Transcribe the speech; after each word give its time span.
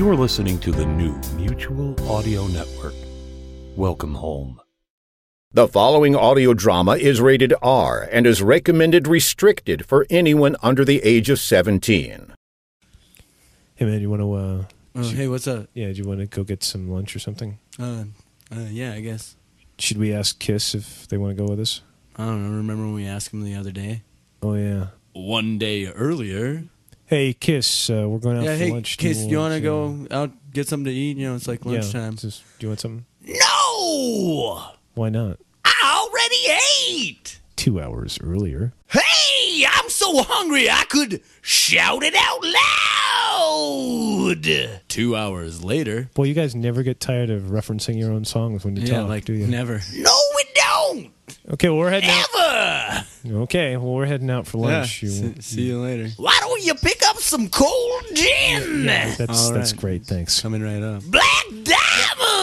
You 0.00 0.08
are 0.08 0.16
listening 0.16 0.58
to 0.60 0.72
the 0.72 0.86
new 0.86 1.12
Mutual 1.36 1.94
Audio 2.10 2.46
Network. 2.46 2.94
Welcome 3.76 4.14
home. 4.14 4.58
The 5.52 5.68
following 5.68 6.16
audio 6.16 6.54
drama 6.54 6.96
is 6.96 7.20
rated 7.20 7.52
R 7.60 8.08
and 8.10 8.26
is 8.26 8.40
recommended 8.40 9.06
restricted 9.06 9.84
for 9.84 10.06
anyone 10.08 10.56
under 10.62 10.86
the 10.86 11.02
age 11.04 11.28
of 11.28 11.38
17. 11.38 12.32
Hey 13.74 13.84
man, 13.84 14.00
you 14.00 14.08
want 14.08 14.22
to? 14.22 14.32
Uh, 14.32 14.64
Oh, 14.94 15.02
hey, 15.02 15.28
what's 15.28 15.46
up? 15.46 15.68
yeah, 15.74 15.88
do 15.88 15.92
you 15.92 16.08
want 16.08 16.20
to 16.20 16.26
go 16.26 16.44
get 16.44 16.64
some 16.64 16.90
lunch 16.90 17.14
or 17.14 17.18
something? 17.18 17.58
Uh, 17.78 18.04
uh, 18.50 18.68
yeah, 18.70 18.94
I 18.94 19.00
guess. 19.00 19.36
Should 19.78 19.98
we 19.98 20.14
ask 20.14 20.38
Kiss 20.38 20.74
if 20.74 21.08
they 21.08 21.18
want 21.18 21.36
to 21.36 21.44
go 21.44 21.50
with 21.50 21.60
us? 21.60 21.82
I 22.16 22.24
don't 22.24 22.42
know. 22.42 22.56
Remember 22.56 22.84
when 22.84 22.94
we 22.94 23.04
asked 23.04 23.34
him 23.34 23.44
the 23.44 23.54
other 23.54 23.70
day? 23.70 24.00
Oh 24.42 24.54
yeah. 24.54 24.86
One 25.12 25.58
day 25.58 25.88
earlier. 25.88 26.64
Hey 27.10 27.32
Kiss, 27.32 27.90
uh, 27.90 28.04
we're 28.08 28.20
going 28.20 28.36
out 28.38 28.44
yeah, 28.44 28.52
for 28.56 28.58
hey, 28.64 28.70
lunch. 28.70 28.96
Kiss, 28.96 29.24
you 29.24 29.38
want 29.38 29.52
to 29.52 29.58
uh, 29.58 29.62
go 29.62 30.06
out 30.12 30.30
get 30.52 30.68
something 30.68 30.84
to 30.84 30.92
eat? 30.92 31.16
You 31.16 31.28
know, 31.28 31.34
it's 31.34 31.48
like 31.48 31.64
Yeah, 31.64 31.72
lunchtime. 31.72 32.14
just- 32.14 32.44
do 32.60 32.66
you 32.66 32.70
want 32.70 32.78
something? 32.78 33.04
No! 33.26 34.68
Why 34.94 35.08
not? 35.08 35.40
I 35.64 36.06
already 36.08 36.60
ate! 37.08 37.40
Two 37.56 37.80
hours 37.80 38.16
earlier. 38.22 38.74
Hey, 38.90 39.64
I'm 39.68 39.88
so 39.90 40.22
hungry 40.22 40.70
I 40.70 40.84
could 40.84 41.20
shout 41.42 42.04
it 42.04 42.14
out 42.16 42.44
loud! 44.28 44.80
Two 44.86 45.16
hours 45.16 45.64
later. 45.64 46.10
Boy, 46.14 46.24
you 46.24 46.34
guys 46.34 46.54
never 46.54 46.84
get 46.84 47.00
tired 47.00 47.30
of 47.30 47.42
referencing 47.46 47.98
your 47.98 48.12
own 48.12 48.24
songs 48.24 48.64
when 48.64 48.76
you 48.76 48.82
Yeah, 48.82 49.00
talk, 49.00 49.08
like 49.08 49.24
do 49.24 49.32
you? 49.32 49.48
never. 49.48 49.80
No, 49.96 50.16
we 50.36 50.44
don't! 50.54 51.10
Okay, 51.54 51.68
well 51.70 51.78
we're 51.78 51.90
heading 51.90 52.10
out. 52.10 52.28
Ever! 52.90 53.04
Okay, 53.42 53.76
well 53.76 53.92
we're 53.94 54.06
heading 54.06 54.30
out 54.30 54.46
for 54.46 54.58
lunch. 54.58 55.02
Yeah, 55.02 55.08
You- 55.10 55.14
see, 55.34 55.40
see 55.42 55.62
you 55.62 55.78
later. 55.80 56.08
Why 56.16 56.36
don't 56.40 56.64
you 56.64 56.74
pick 56.74 57.02
up 57.06 57.18
some 57.18 57.48
cold 57.50 58.02
gin? 58.14 58.86
that's 58.86 59.28
All 59.48 59.52
that's 59.52 59.72
right. 59.72 59.80
great. 59.80 60.06
Thanks. 60.06 60.40
Coming 60.40 60.62
right 60.62 60.82
up. 60.82 61.02
Black 61.04 61.44
Diamond! 61.50 61.66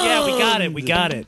Yeah, 0.06 0.26
we 0.26 0.38
got 0.40 0.62
it. 0.62 0.74
We 0.74 0.82
got 0.84 1.14
it. 1.14 1.28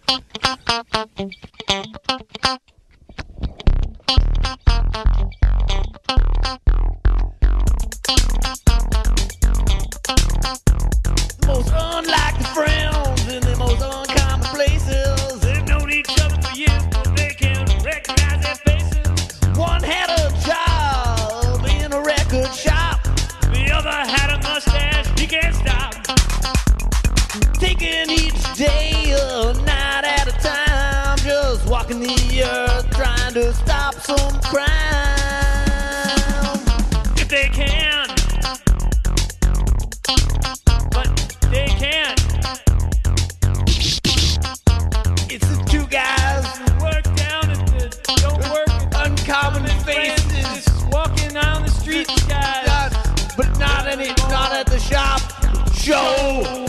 Taking 27.80 28.12
each 28.12 28.58
day 28.58 29.16
a 29.18 29.54
night 29.64 30.04
at 30.04 30.28
a 30.28 30.34
time, 30.44 31.18
just 31.20 31.66
walking 31.70 32.02
the 32.02 32.44
earth 32.44 32.90
trying 32.92 33.34
to 33.36 33.54
stop 33.54 33.94
some 33.96 34.42
crime. 34.42 34.68
If 37.16 37.30
they 37.30 37.48
can 37.48 38.08
but 40.92 41.08
they 41.52 41.68
can't. 41.68 42.20
It's 45.32 45.48
the 45.48 45.64
two 45.70 45.86
guys 45.88 46.58
who 46.58 46.84
work 46.84 47.06
down 47.16 47.50
at 47.50 47.66
the 47.66 47.88
don't 48.20 48.44
work 48.50 48.68
uncommon 49.06 49.66
faces, 49.86 50.68
walking 50.92 51.34
down 51.34 51.64
the 51.64 51.72
streets, 51.72 52.24
guys, 52.24 52.92
but 53.38 53.58
not 53.58 53.88
any, 53.88 54.10
not 54.28 54.52
at 54.52 54.66
the 54.66 54.80
shop. 54.80 55.22
Show 55.74 56.69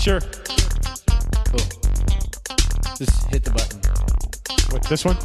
Sure. 0.00 0.20
Cool. 0.20 1.60
Just 2.96 3.28
hit 3.28 3.44
the 3.44 3.50
button. 3.54 3.80
What, 4.72 4.82
this 4.88 5.04
one? 5.04 5.16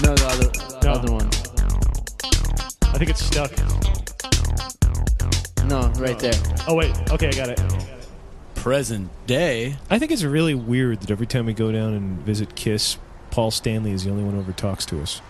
No, 0.00 0.14
the 0.14 0.26
other 0.26 0.48
the 0.48 0.84
No. 0.84 0.92
other 0.92 1.12
one. 1.12 1.26
I 2.94 2.98
think 2.98 3.10
it's 3.10 3.24
stuck. 3.24 3.50
No, 5.66 5.88
right 6.00 6.16
there. 6.20 6.34
Oh 6.68 6.74
wait. 6.76 6.94
Okay, 7.10 7.28
I 7.28 7.32
got 7.32 7.48
it. 7.48 7.60
Present 8.54 9.10
day. 9.26 9.76
I 9.90 9.98
think 9.98 10.12
it's 10.12 10.22
really 10.22 10.54
weird 10.54 11.00
that 11.00 11.10
every 11.10 11.26
time 11.26 11.46
we 11.46 11.52
go 11.52 11.72
down 11.72 11.94
and 11.94 12.20
visit 12.20 12.54
Kiss, 12.54 12.96
Paul 13.32 13.50
Stanley 13.50 13.90
is 13.90 14.04
the 14.04 14.10
only 14.10 14.22
one 14.22 14.34
who 14.34 14.40
ever 14.40 14.52
talks 14.52 14.86
to 14.86 15.02
us. 15.02 15.20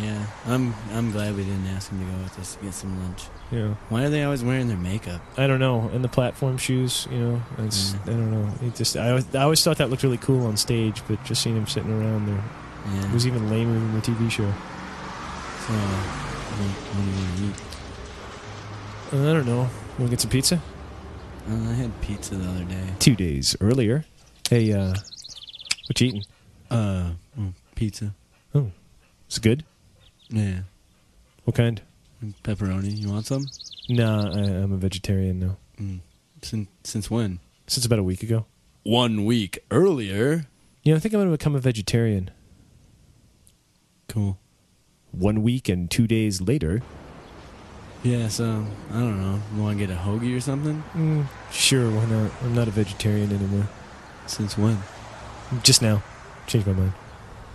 Yeah, 0.00 0.24
I'm 0.46 0.74
I'm 0.92 1.10
glad 1.12 1.36
we 1.36 1.44
didn't 1.44 1.66
ask 1.66 1.90
him 1.90 1.98
to 2.00 2.04
go 2.10 2.22
with 2.22 2.38
us 2.38 2.54
to 2.56 2.64
get 2.64 2.72
some 2.72 2.98
lunch. 3.02 3.24
Yeah. 3.50 3.74
Why 3.90 4.04
are 4.04 4.08
they 4.08 4.22
always 4.22 4.42
wearing 4.42 4.68
their 4.68 4.76
makeup? 4.78 5.20
I 5.36 5.46
don't 5.46 5.60
know. 5.60 5.90
And 5.92 6.02
the 6.02 6.08
platform 6.08 6.56
shoes, 6.56 7.06
you 7.10 7.18
know, 7.18 7.42
it's 7.58 7.94
I 8.04 8.06
don't 8.06 8.30
know. 8.30 8.50
It 8.66 8.74
just 8.74 8.96
I 8.96 9.10
always, 9.10 9.34
I 9.34 9.42
always 9.42 9.62
thought 9.62 9.76
that 9.78 9.90
looked 9.90 10.02
really 10.02 10.16
cool 10.16 10.46
on 10.46 10.56
stage, 10.56 11.02
but 11.08 11.22
just 11.24 11.42
seeing 11.42 11.56
him 11.56 11.66
sitting 11.66 11.90
around 11.92 12.26
there, 12.26 12.42
Yeah. 12.94 13.06
it 13.08 13.12
was 13.12 13.26
even 13.26 13.50
lamer 13.50 13.74
than 13.74 13.92
the 13.94 14.00
TV 14.00 14.30
show. 14.30 14.50
So, 15.66 15.74
what, 15.74 16.70
what 16.96 17.04
do 17.04 17.42
you 17.44 17.50
eat? 17.50 17.56
Uh, 19.12 19.30
I 19.30 19.34
don't 19.34 19.46
know. 19.46 19.58
Want 19.98 20.04
to 20.04 20.08
get 20.08 20.20
some 20.20 20.30
pizza? 20.30 20.62
Uh, 21.50 21.70
I 21.70 21.74
had 21.74 22.00
pizza 22.00 22.34
the 22.34 22.48
other 22.48 22.64
day. 22.64 22.84
Two 22.98 23.14
days 23.14 23.54
earlier. 23.60 24.04
Hey, 24.48 24.72
uh, 24.72 24.94
what 25.86 26.00
you 26.00 26.06
eating? 26.08 26.24
Uh, 26.70 27.10
mm, 27.38 27.52
pizza. 27.74 28.14
Oh, 28.54 28.70
it's 29.26 29.38
good. 29.38 29.64
Yeah. 30.32 30.60
What 31.44 31.54
kind? 31.54 31.82
Pepperoni. 32.42 32.96
You 32.96 33.10
want 33.10 33.26
some? 33.26 33.46
Nah, 33.88 34.32
I, 34.32 34.38
I'm 34.38 34.72
a 34.72 34.76
vegetarian 34.76 35.38
now. 35.38 35.56
Mm. 35.78 36.00
Since 36.40 36.68
since 36.84 37.10
when? 37.10 37.40
Since 37.66 37.84
about 37.84 37.98
a 37.98 38.02
week 38.02 38.22
ago. 38.22 38.46
One 38.82 39.24
week 39.24 39.58
earlier. 39.70 40.46
You 40.82 40.92
know, 40.92 40.96
I 40.96 41.00
think 41.00 41.14
I'm 41.14 41.20
going 41.20 41.30
to 41.30 41.36
become 41.36 41.54
a 41.54 41.60
vegetarian. 41.60 42.30
Cool. 44.08 44.38
One 45.12 45.42
week 45.42 45.68
and 45.68 45.90
two 45.90 46.06
days 46.06 46.40
later. 46.40 46.80
Yeah. 48.02 48.28
So 48.28 48.64
I 48.90 48.98
don't 48.98 49.20
know. 49.20 49.40
You 49.54 49.62
want 49.62 49.78
to 49.78 49.86
get 49.86 49.94
a 49.94 49.98
hoagie 49.98 50.36
or 50.36 50.40
something? 50.40 50.82
Mm, 50.94 51.26
sure, 51.50 51.90
why 51.90 52.04
not? 52.06 52.32
I'm 52.42 52.54
not 52.54 52.68
a 52.68 52.72
vegetarian 52.72 53.32
anymore. 53.32 53.68
Since 54.26 54.56
when? 54.56 54.78
Just 55.62 55.82
now. 55.82 56.02
Changed 56.46 56.66
my 56.66 56.72
mind. 56.72 56.92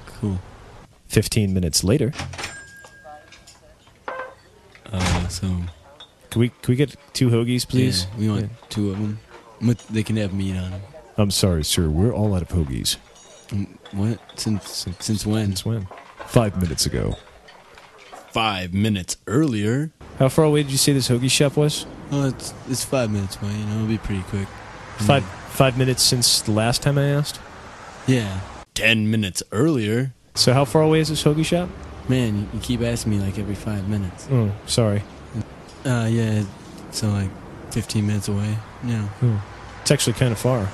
Cool. 0.06 0.40
15 1.07 1.54
minutes 1.54 1.84
later. 1.84 2.13
Uh, 4.92 5.28
so 5.28 5.48
Can 6.30 6.39
we, 6.42 6.50
can 6.50 6.72
we 6.72 6.75
get 6.75 6.95
two 7.13 7.30
hoagies, 7.30 7.68
please? 7.68 8.06
Yeah, 8.13 8.19
we 8.19 8.30
want 8.30 8.42
Yeah. 8.44 8.48
two 8.69 8.92
of 8.92 8.98
them. 9.00 9.19
But 9.62 9.80
they 9.89 10.04
can 10.04 10.18
have 10.18 10.34
meat 10.34 10.56
on 10.56 10.72
them. 10.72 10.81
I'm 11.18 11.31
sorry, 11.31 11.63
sir. 11.63 11.89
We're 11.89 12.13
all 12.13 12.36
out 12.36 12.44
of 12.44 12.50
hoagies. 12.50 12.98
Mm, 13.50 13.68
What? 13.94 14.19
Since 14.36 14.88
since 15.00 15.25
when? 15.25 15.45
Since 15.48 15.66
when? 15.66 15.88
Five 16.28 16.62
minutes 16.62 16.86
ago. 16.86 17.16
Five 18.31 18.74
minutes 18.74 19.18
earlier. 19.25 19.92
How 20.19 20.30
far 20.30 20.45
away 20.45 20.63
did 20.63 20.72
you 20.72 20.78
say 20.78 20.94
this 20.94 21.07
hoagie 21.10 21.31
shop 21.31 21.56
was? 21.57 21.86
Oh, 22.12 22.28
it's 22.28 22.54
it's 22.69 22.83
five 22.83 23.10
minutes 23.10 23.38
away. 23.42 23.54
You 23.54 23.66
know, 23.66 23.75
it'll 23.75 23.88
be 23.88 23.98
pretty 23.98 24.24
quick. 24.24 24.48
Five 25.00 25.24
five 25.50 25.78
minutes 25.78 26.04
since 26.04 26.42
the 26.42 26.51
last 26.51 26.81
time 26.83 26.98
I 26.98 27.06
asked. 27.07 27.40
Yeah. 28.06 28.42
Ten 28.75 29.10
minutes 29.10 29.42
earlier. 29.51 30.13
So 30.36 30.54
how 30.54 30.66
far 30.66 30.81
away 30.83 31.00
is 31.00 31.07
this 31.10 31.24
hoagie 31.24 31.45
shop? 31.45 31.69
Man, 32.09 32.48
you, 32.54 32.59
keep 32.62 32.81
asking 32.81 33.12
me 33.13 33.19
like 33.19 33.38
every 33.38 33.56
five 33.56 33.88
minutes. 33.89 34.27
Oh, 34.31 34.51
sorry. 34.65 35.04
Uh, 35.86 36.07
yeah. 36.09 36.44
So 36.92 37.09
like 37.09 37.30
15 37.71 38.06
minutes 38.07 38.27
away. 38.30 38.57
Yeah, 38.83 39.07
It's 39.81 39.92
actually 39.92 40.13
kind 40.13 40.31
of 40.31 40.39
far. 40.39 40.69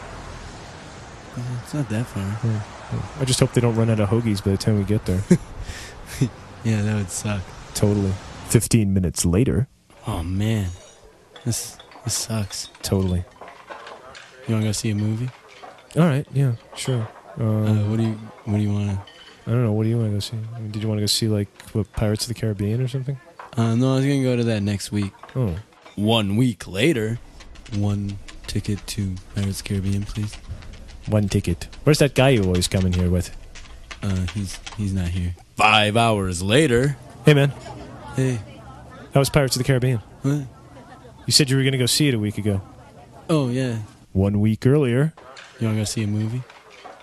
it's 1.64 1.74
not 1.74 1.90
that 1.90 2.06
far. 2.06 2.62
I 3.20 3.26
just 3.26 3.40
hope 3.40 3.54
they 3.54 3.62
don't 3.62 3.76
run 3.76 3.90
out 3.90 4.00
of 4.00 4.10
hoagies 4.10 4.44
by 4.44 4.52
the 4.52 4.58
time 4.58 4.78
we 4.78 4.84
get 4.84 5.06
there. 5.06 5.22
Yeah, 6.64 6.82
that 6.84 6.96
would 6.96 7.10
suck. 7.10 7.42
totally. 7.74 8.14
15 8.48 8.94
minutes 8.94 9.26
later. 9.26 9.68
Oh 10.08 10.24
man, 10.24 10.70
this 11.44 11.78
this 12.06 12.14
sucks. 12.14 12.70
Totally. 12.82 13.26
You 14.48 14.54
want 14.54 14.62
to 14.64 14.68
go 14.70 14.72
see 14.72 14.90
a 14.92 14.96
movie? 14.96 15.30
All 15.98 16.04
right. 16.04 16.26
Yeah. 16.32 16.54
Sure. 16.78 17.06
Uh, 17.38 17.44
Uh, 17.44 17.74
what 17.90 17.98
do 17.98 18.04
you 18.04 18.14
What 18.46 18.58
do 18.58 18.64
you 18.64 18.72
want 18.72 18.92
to? 18.92 19.13
I 19.46 19.52
don't 19.52 19.64
know. 19.64 19.74
What 19.74 19.84
do 19.84 19.90
you 19.90 19.98
want 19.98 20.10
to 20.10 20.14
go 20.16 20.20
see? 20.20 20.38
I 20.56 20.60
mean, 20.60 20.72
did 20.72 20.82
you 20.82 20.88
want 20.88 21.00
to 21.00 21.04
go 21.04 21.08
see 21.08 21.28
like 21.28 21.48
what, 21.74 21.92
Pirates 21.94 22.24
of 22.24 22.30
the 22.34 22.40
Caribbean 22.40 22.82
or 22.82 22.88
something? 22.88 23.18
Uh, 23.58 23.76
no, 23.76 23.94
I 23.94 23.96
was 23.98 24.06
gonna 24.06 24.24
go 24.24 24.36
to 24.38 24.44
that 24.46 24.62
next 24.64 24.92
week. 24.92 25.12
Oh, 25.36 25.56
One 25.96 26.36
week 26.38 26.66
later, 26.68 27.20
one 27.76 28.18
ticket 28.48 28.86
to 28.88 29.16
Pirates 29.36 29.60
of 29.60 29.64
the 29.64 29.70
Caribbean, 29.70 30.04
please. 30.04 30.36
one 31.08 31.28
ticket. 31.30 31.68
Where's 31.84 32.00
that 32.00 32.16
guy 32.16 32.30
you 32.30 32.44
always 32.44 32.68
come 32.68 32.86
in 32.86 32.94
here 32.94 33.10
with? 33.10 33.36
Uh, 34.02 34.26
he's 34.34 34.60
he's 34.78 34.94
not 34.94 35.10
here. 35.10 35.36
Five 35.56 35.96
hours 35.98 36.42
later. 36.42 36.98
Hey, 37.26 37.34
man. 37.34 37.52
Hey, 38.16 38.40
that 39.12 39.20
was 39.20 39.30
Pirates 39.30 39.56
of 39.56 39.60
the 39.60 39.64
Caribbean? 39.68 40.00
what? 40.24 40.44
You 41.26 41.32
said 41.32 41.50
you 41.50 41.56
were 41.58 41.64
going 41.64 41.72
to 41.74 41.78
go 41.78 41.86
see 41.86 42.08
it 42.10 42.14
a 42.14 42.20
week 42.20 42.38
ago. 42.38 42.62
Oh 43.30 43.48
yeah. 43.50 43.78
One 44.12 44.42
week 44.42 44.66
earlier. 44.68 45.14
You 45.60 45.68
want 45.68 45.78
to 45.78 45.82
go 45.82 45.86
see 45.86 46.04
a 46.04 46.08
movie? 46.08 46.44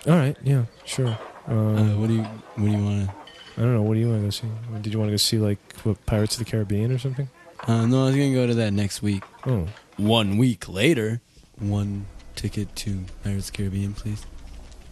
All 0.07 0.15
right. 0.15 0.37
Yeah. 0.43 0.65
Sure. 0.85 1.17
Uh, 1.51 1.53
Uh, 1.53 1.83
what 1.99 2.07
do 2.07 2.13
you 2.15 2.23
What 2.23 2.65
do 2.65 2.71
you 2.71 2.83
want 2.83 3.07
to? 3.09 3.13
I 3.57 3.61
don't 3.61 3.73
know. 3.75 3.81
What 3.83 3.95
do 3.95 3.99
you 3.99 4.07
want 4.09 4.21
to 4.21 4.25
go 4.27 4.29
see? 4.31 4.47
Did 4.81 4.93
you 4.93 4.99
want 4.99 5.09
to 5.09 5.13
go 5.13 5.17
see 5.17 5.37
like 5.37 5.59
what, 5.83 6.03
Pirates 6.05 6.35
of 6.39 6.45
the 6.45 6.49
Caribbean 6.49 6.91
or 6.91 6.97
something? 6.97 7.29
Uh, 7.67 7.85
no, 7.85 8.03
I 8.03 8.05
was 8.07 8.15
gonna 8.15 8.33
go 8.33 8.47
to 8.47 8.53
that 8.55 8.71
next 8.73 9.01
week. 9.03 9.23
Oh, 9.45 9.67
One 9.97 10.37
week 10.37 10.67
later, 10.69 11.21
one 11.59 12.05
ticket 12.35 12.73
to 12.77 13.03
Pirates 13.23 13.49
of 13.49 13.53
the 13.53 13.57
Caribbean, 13.57 13.93
please. 13.93 14.25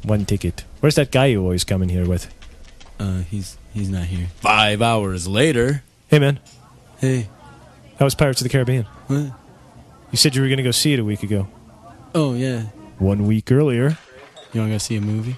one 0.03 0.25
ticket. 0.25 0.65
Where's 0.81 0.95
that 0.95 1.11
guy 1.11 1.27
you 1.27 1.41
always 1.41 1.63
come 1.63 1.81
in 1.81 1.89
here 1.89 2.05
with? 2.07 2.27
Uh, 2.99 3.21
he's 3.21 3.57
he's 3.73 3.89
not 3.89 4.03
here. 4.05 4.27
Five 4.41 4.81
hours 4.81 5.27
later. 5.27 5.83
Hey, 6.09 6.19
man. 6.19 6.39
Hey, 6.99 7.27
How 7.97 8.05
was 8.05 8.13
Pirates 8.15 8.41
of 8.41 8.45
the 8.45 8.49
Caribbean? 8.49 8.83
what? 9.07 9.31
You 10.11 10.17
said 10.17 10.35
you 10.35 10.41
were 10.41 10.47
going 10.47 10.57
to 10.57 10.63
go 10.63 10.71
see 10.71 10.93
it 10.93 10.99
a 10.99 11.05
week 11.05 11.23
ago. 11.23 11.47
Oh 12.13 12.33
yeah. 12.33 12.63
One 12.97 13.25
week 13.27 13.51
earlier. 13.51 13.97
You 14.51 14.59
want 14.61 14.69
to 14.71 14.73
go 14.73 14.77
see 14.79 14.95
a 14.97 15.01
movie? 15.01 15.37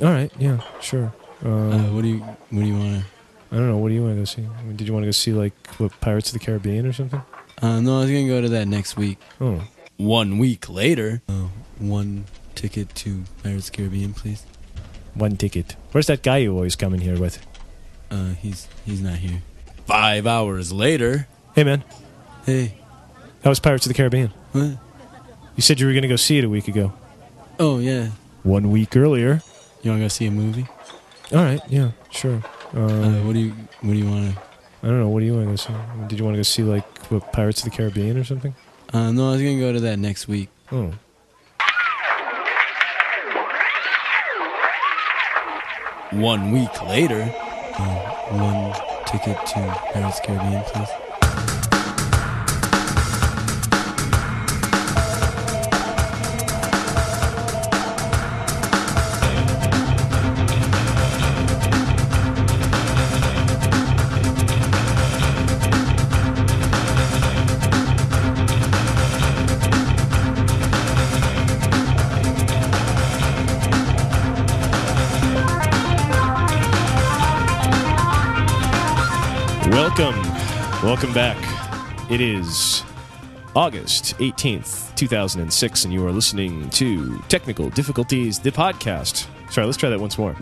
All 0.00 0.08
right. 0.12 0.30
Yeah. 0.38 0.60
Sure. 0.80 1.12
Uh, 1.44 1.48
Uh, 1.48 1.78
what 1.94 2.02
do 2.02 2.08
you 2.08 2.18
What 2.18 2.60
do 2.62 2.66
you 2.66 2.74
want 2.78 3.00
to? 3.00 3.04
I 3.50 3.56
don't 3.56 3.68
know. 3.68 3.78
What 3.78 3.88
do 3.88 3.94
you 3.94 4.02
want 4.02 4.14
to 4.14 4.20
go 4.20 4.24
see? 4.24 4.42
I 4.42 4.62
mean, 4.62 4.76
did 4.76 4.86
you 4.86 4.92
want 4.92 5.04
to 5.04 5.08
go 5.08 5.12
see 5.12 5.32
like 5.32 5.54
what, 5.78 5.98
Pirates 6.00 6.32
of 6.32 6.38
the 6.38 6.44
Caribbean 6.44 6.86
or 6.86 6.92
something? 6.92 7.22
Uh, 7.62 7.80
no, 7.80 7.96
I 7.98 8.00
was 8.02 8.10
gonna 8.10 8.26
go 8.28 8.40
to 8.40 8.48
that 8.50 8.68
next 8.68 8.96
week. 8.96 9.18
Oh, 9.40 9.62
One 9.96 10.38
week 10.38 10.68
later. 10.68 11.22
Uh, 11.28 11.48
one 11.78 12.24
ticket 12.54 12.94
to 12.96 13.24
Pirates 13.42 13.68
of 13.68 13.72
the 13.72 13.76
Caribbean, 13.78 14.12
please. 14.14 14.44
one 15.14 15.36
ticket. 15.36 15.76
Where's 15.92 16.06
that 16.06 16.22
guy 16.22 16.38
you 16.38 16.52
always 16.54 16.76
come 16.76 16.92
in 16.94 17.00
here 17.00 17.18
with? 17.18 17.44
Uh, 18.10 18.34
he's 18.34 18.68
he's 18.84 19.00
not 19.00 19.16
here. 19.16 19.42
Five 19.86 20.26
hours 20.26 20.70
later. 20.72 21.26
Hey, 21.54 21.64
man. 21.64 21.82
Hey, 22.46 22.74
That 23.42 23.48
was 23.48 23.58
Pirates 23.60 23.86
of 23.86 23.90
the 23.90 23.94
Caribbean? 23.94 24.32
what? 24.52 24.78
You 25.56 25.62
said 25.62 25.80
you 25.80 25.86
were 25.86 25.92
going 25.92 26.02
to 26.02 26.08
go 26.08 26.16
see 26.16 26.38
it 26.38 26.44
a 26.44 26.48
week 26.48 26.68
ago. 26.68 26.92
Oh 27.58 27.78
yeah. 27.78 28.10
One 28.44 28.70
week 28.70 28.96
earlier. 28.96 29.42
You 29.88 29.92
want 29.92 30.00
to 30.00 30.04
go 30.04 30.08
see 30.08 30.26
a 30.26 30.30
movie? 30.30 30.66
All 31.32 31.38
right. 31.42 31.62
Yeah. 31.66 31.92
Sure. 32.10 32.42
Uh, 32.76 32.80
Uh, 32.80 33.10
what 33.24 33.32
do 33.32 33.38
you 33.38 33.52
What 33.80 33.92
do 33.94 33.98
you 33.98 34.04
want 34.04 34.34
to? 34.34 34.40
I 34.82 34.86
don't 34.88 35.00
know. 35.00 35.08
What 35.08 35.20
do 35.20 35.24
you 35.24 35.32
want 35.32 35.46
to 35.46 35.50
go 35.52 35.56
see? 35.56 36.06
Did 36.08 36.18
you 36.18 36.24
want 36.26 36.34
to 36.34 36.38
go 36.40 36.42
see 36.42 36.62
like 36.62 36.84
what, 37.10 37.32
Pirates 37.32 37.64
of 37.64 37.70
the 37.70 37.74
Caribbean 37.74 38.18
or 38.18 38.24
something? 38.24 38.54
Uh, 38.92 39.12
no, 39.12 39.28
I 39.30 39.32
was 39.32 39.40
gonna 39.40 39.58
go 39.58 39.72
to 39.72 39.80
that 39.80 39.98
next 39.98 40.28
week. 40.28 40.50
Oh, 40.70 40.92
One 46.12 46.52
week 46.52 46.82
later. 46.82 47.22
Uh, 47.78 47.98
one 48.36 49.04
ticket 49.06 49.38
to 49.46 49.54
Pirates 49.92 50.18
of 50.18 50.26
the 50.26 50.26
Caribbean, 50.26 50.62
please. 50.64 50.88
Welcome 80.88 81.12
back. 81.12 81.36
It 82.10 82.22
is 82.22 82.82
August 83.54 84.16
18th, 84.20 84.96
2006, 84.96 85.84
and 85.84 85.92
you 85.92 86.06
are 86.06 86.10
listening 86.10 86.70
to 86.70 87.18
Technical 87.28 87.68
Difficulties, 87.68 88.38
the 88.38 88.50
podcast. 88.50 89.26
Sorry, 89.50 89.66
let's 89.66 89.76
try 89.76 89.90
that 89.90 90.00
once 90.00 90.16
more. 90.16 90.34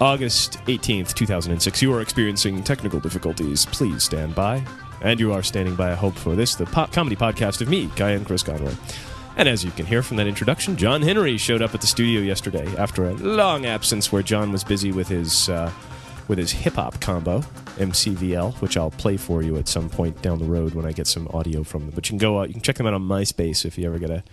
August 0.00 0.58
18th, 0.66 1.14
2006. 1.14 1.82
You 1.82 1.92
are 1.94 2.00
experiencing 2.00 2.62
technical 2.62 3.00
difficulties. 3.00 3.66
Please 3.66 4.04
stand 4.04 4.36
by. 4.36 4.64
And 5.00 5.18
you 5.18 5.32
are 5.32 5.42
standing 5.42 5.74
by, 5.74 5.90
I 5.90 5.94
hope, 5.96 6.14
for 6.14 6.36
this, 6.36 6.54
the 6.54 6.66
po- 6.66 6.86
comedy 6.86 7.16
podcast 7.16 7.60
of 7.60 7.68
me, 7.68 7.90
Guy 7.96 8.12
and 8.12 8.24
Chris 8.24 8.44
Conroy. 8.44 8.74
And 9.36 9.48
as 9.48 9.64
you 9.64 9.72
can 9.72 9.84
hear 9.84 10.04
from 10.04 10.16
that 10.18 10.28
introduction, 10.28 10.76
John 10.76 11.02
Henry 11.02 11.36
showed 11.36 11.60
up 11.60 11.74
at 11.74 11.80
the 11.80 11.88
studio 11.88 12.20
yesterday 12.20 12.72
after 12.76 13.08
a 13.08 13.14
long 13.14 13.66
absence 13.66 14.12
where 14.12 14.22
John 14.22 14.52
was 14.52 14.62
busy 14.62 14.92
with 14.92 15.08
his 15.08 15.48
uh, 15.48 15.72
with 16.32 16.38
his 16.38 16.52
hip 16.52 16.76
hop 16.76 16.98
combo, 16.98 17.40
MCVL, 17.76 18.54
which 18.62 18.78
I'll 18.78 18.90
play 18.90 19.18
for 19.18 19.42
you 19.42 19.58
at 19.58 19.68
some 19.68 19.90
point 19.90 20.22
down 20.22 20.38
the 20.38 20.46
road 20.46 20.72
when 20.72 20.86
I 20.86 20.92
get 20.92 21.06
some 21.06 21.28
audio 21.28 21.62
from 21.62 21.82
them. 21.82 21.90
But 21.94 22.06
you 22.06 22.12
can 22.12 22.18
go 22.18 22.40
out, 22.40 22.48
you 22.48 22.54
can 22.54 22.62
check 22.62 22.76
them 22.76 22.86
out 22.86 22.94
on 22.94 23.02
MySpace 23.02 23.66
if 23.66 23.76
you 23.76 23.84
ever 23.84 23.98
get 23.98 24.08
a 24.08 24.24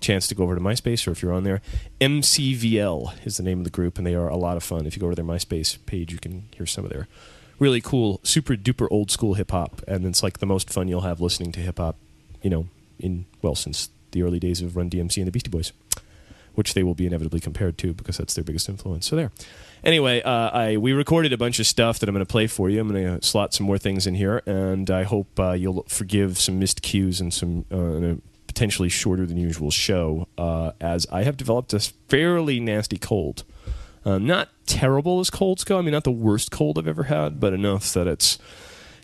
chance 0.00 0.26
to 0.26 0.34
go 0.34 0.42
over 0.42 0.56
to 0.56 0.60
MySpace 0.60 1.06
or 1.06 1.12
if 1.12 1.22
you're 1.22 1.32
on 1.32 1.44
there. 1.44 1.62
MCVL 2.00 3.24
is 3.24 3.36
the 3.36 3.44
name 3.44 3.58
of 3.58 3.64
the 3.64 3.70
group, 3.70 3.98
and 3.98 4.04
they 4.04 4.16
are 4.16 4.26
a 4.26 4.36
lot 4.36 4.56
of 4.56 4.64
fun. 4.64 4.84
If 4.84 4.96
you 4.96 5.00
go 5.00 5.10
to 5.10 5.14
their 5.14 5.24
MySpace 5.24 5.78
page, 5.86 6.10
you 6.12 6.18
can 6.18 6.48
hear 6.56 6.66
some 6.66 6.82
of 6.82 6.90
their 6.90 7.06
really 7.60 7.80
cool, 7.80 8.18
super 8.24 8.56
duper 8.56 8.88
old 8.90 9.12
school 9.12 9.34
hip 9.34 9.52
hop, 9.52 9.80
and 9.86 10.04
it's 10.06 10.24
like 10.24 10.38
the 10.38 10.46
most 10.46 10.70
fun 10.70 10.88
you'll 10.88 11.02
have 11.02 11.20
listening 11.20 11.52
to 11.52 11.60
hip 11.60 11.78
hop, 11.78 11.94
you 12.42 12.50
know, 12.50 12.66
in 12.98 13.26
well 13.42 13.54
since 13.54 13.90
the 14.10 14.24
early 14.24 14.40
days 14.40 14.60
of 14.60 14.76
Run 14.76 14.90
DMC 14.90 15.18
and 15.18 15.28
the 15.28 15.30
Beastie 15.30 15.50
Boys 15.50 15.72
which 16.54 16.74
they 16.74 16.82
will 16.82 16.94
be 16.94 17.06
inevitably 17.06 17.40
compared 17.40 17.76
to 17.78 17.92
because 17.92 18.16
that's 18.16 18.34
their 18.34 18.44
biggest 18.44 18.68
influence. 18.68 19.06
So 19.06 19.16
there. 19.16 19.32
Anyway, 19.84 20.22
uh, 20.22 20.50
I 20.50 20.76
we 20.78 20.92
recorded 20.92 21.34
a 21.34 21.36
bunch 21.36 21.58
of 21.58 21.66
stuff 21.66 21.98
that 21.98 22.08
I'm 22.08 22.14
going 22.14 22.24
to 22.24 22.30
play 22.30 22.46
for 22.46 22.70
you. 22.70 22.80
I'm 22.80 22.88
going 22.88 23.20
to 23.20 23.26
slot 23.26 23.52
some 23.52 23.66
more 23.66 23.76
things 23.76 24.06
in 24.06 24.14
here, 24.14 24.42
and 24.46 24.90
I 24.90 25.02
hope 25.02 25.38
uh, 25.38 25.52
you'll 25.52 25.84
forgive 25.88 26.38
some 26.38 26.58
missed 26.58 26.80
cues 26.80 27.20
and 27.20 27.32
some 27.32 27.66
uh, 27.70 27.76
and 27.76 28.22
potentially 28.46 28.88
shorter 28.88 29.26
than 29.26 29.36
usual 29.36 29.70
show, 29.70 30.26
uh, 30.38 30.72
as 30.80 31.06
I 31.12 31.24
have 31.24 31.36
developed 31.36 31.74
a 31.74 31.80
fairly 32.08 32.60
nasty 32.60 32.96
cold. 32.96 33.44
Uh, 34.06 34.18
not 34.18 34.48
terrible 34.66 35.20
as 35.20 35.28
colds 35.28 35.64
go. 35.64 35.78
I 35.78 35.82
mean, 35.82 35.92
not 35.92 36.04
the 36.04 36.12
worst 36.12 36.50
cold 36.50 36.78
I've 36.78 36.86
ever 36.86 37.04
had, 37.04 37.40
but 37.40 37.52
enough 37.52 37.92
that 37.94 38.06
it's 38.06 38.38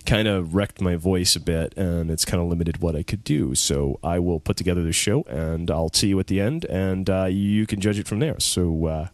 kind 0.06 0.28
of 0.28 0.54
wrecked 0.54 0.80
my 0.80 0.96
voice 0.96 1.36
a 1.36 1.40
bit 1.40 1.76
and 1.76 2.10
it's 2.10 2.24
kind 2.24 2.42
of 2.42 2.48
limited 2.48 2.80
what 2.80 2.96
I 2.96 3.02
could 3.02 3.24
do. 3.24 3.54
So 3.54 3.98
I 4.02 4.18
will 4.18 4.40
put 4.40 4.56
together 4.56 4.82
the 4.82 4.92
show 4.92 5.22
and 5.22 5.70
I'll 5.70 5.92
see 5.92 6.08
you 6.08 6.20
at 6.20 6.26
the 6.26 6.40
end 6.40 6.64
and 6.66 7.08
uh, 7.10 7.26
you 7.26 7.66
can 7.66 7.80
judge 7.80 7.98
it 7.98 8.06
from 8.06 8.18
there. 8.18 8.38
So 8.40 8.86
uh, 8.86 9.08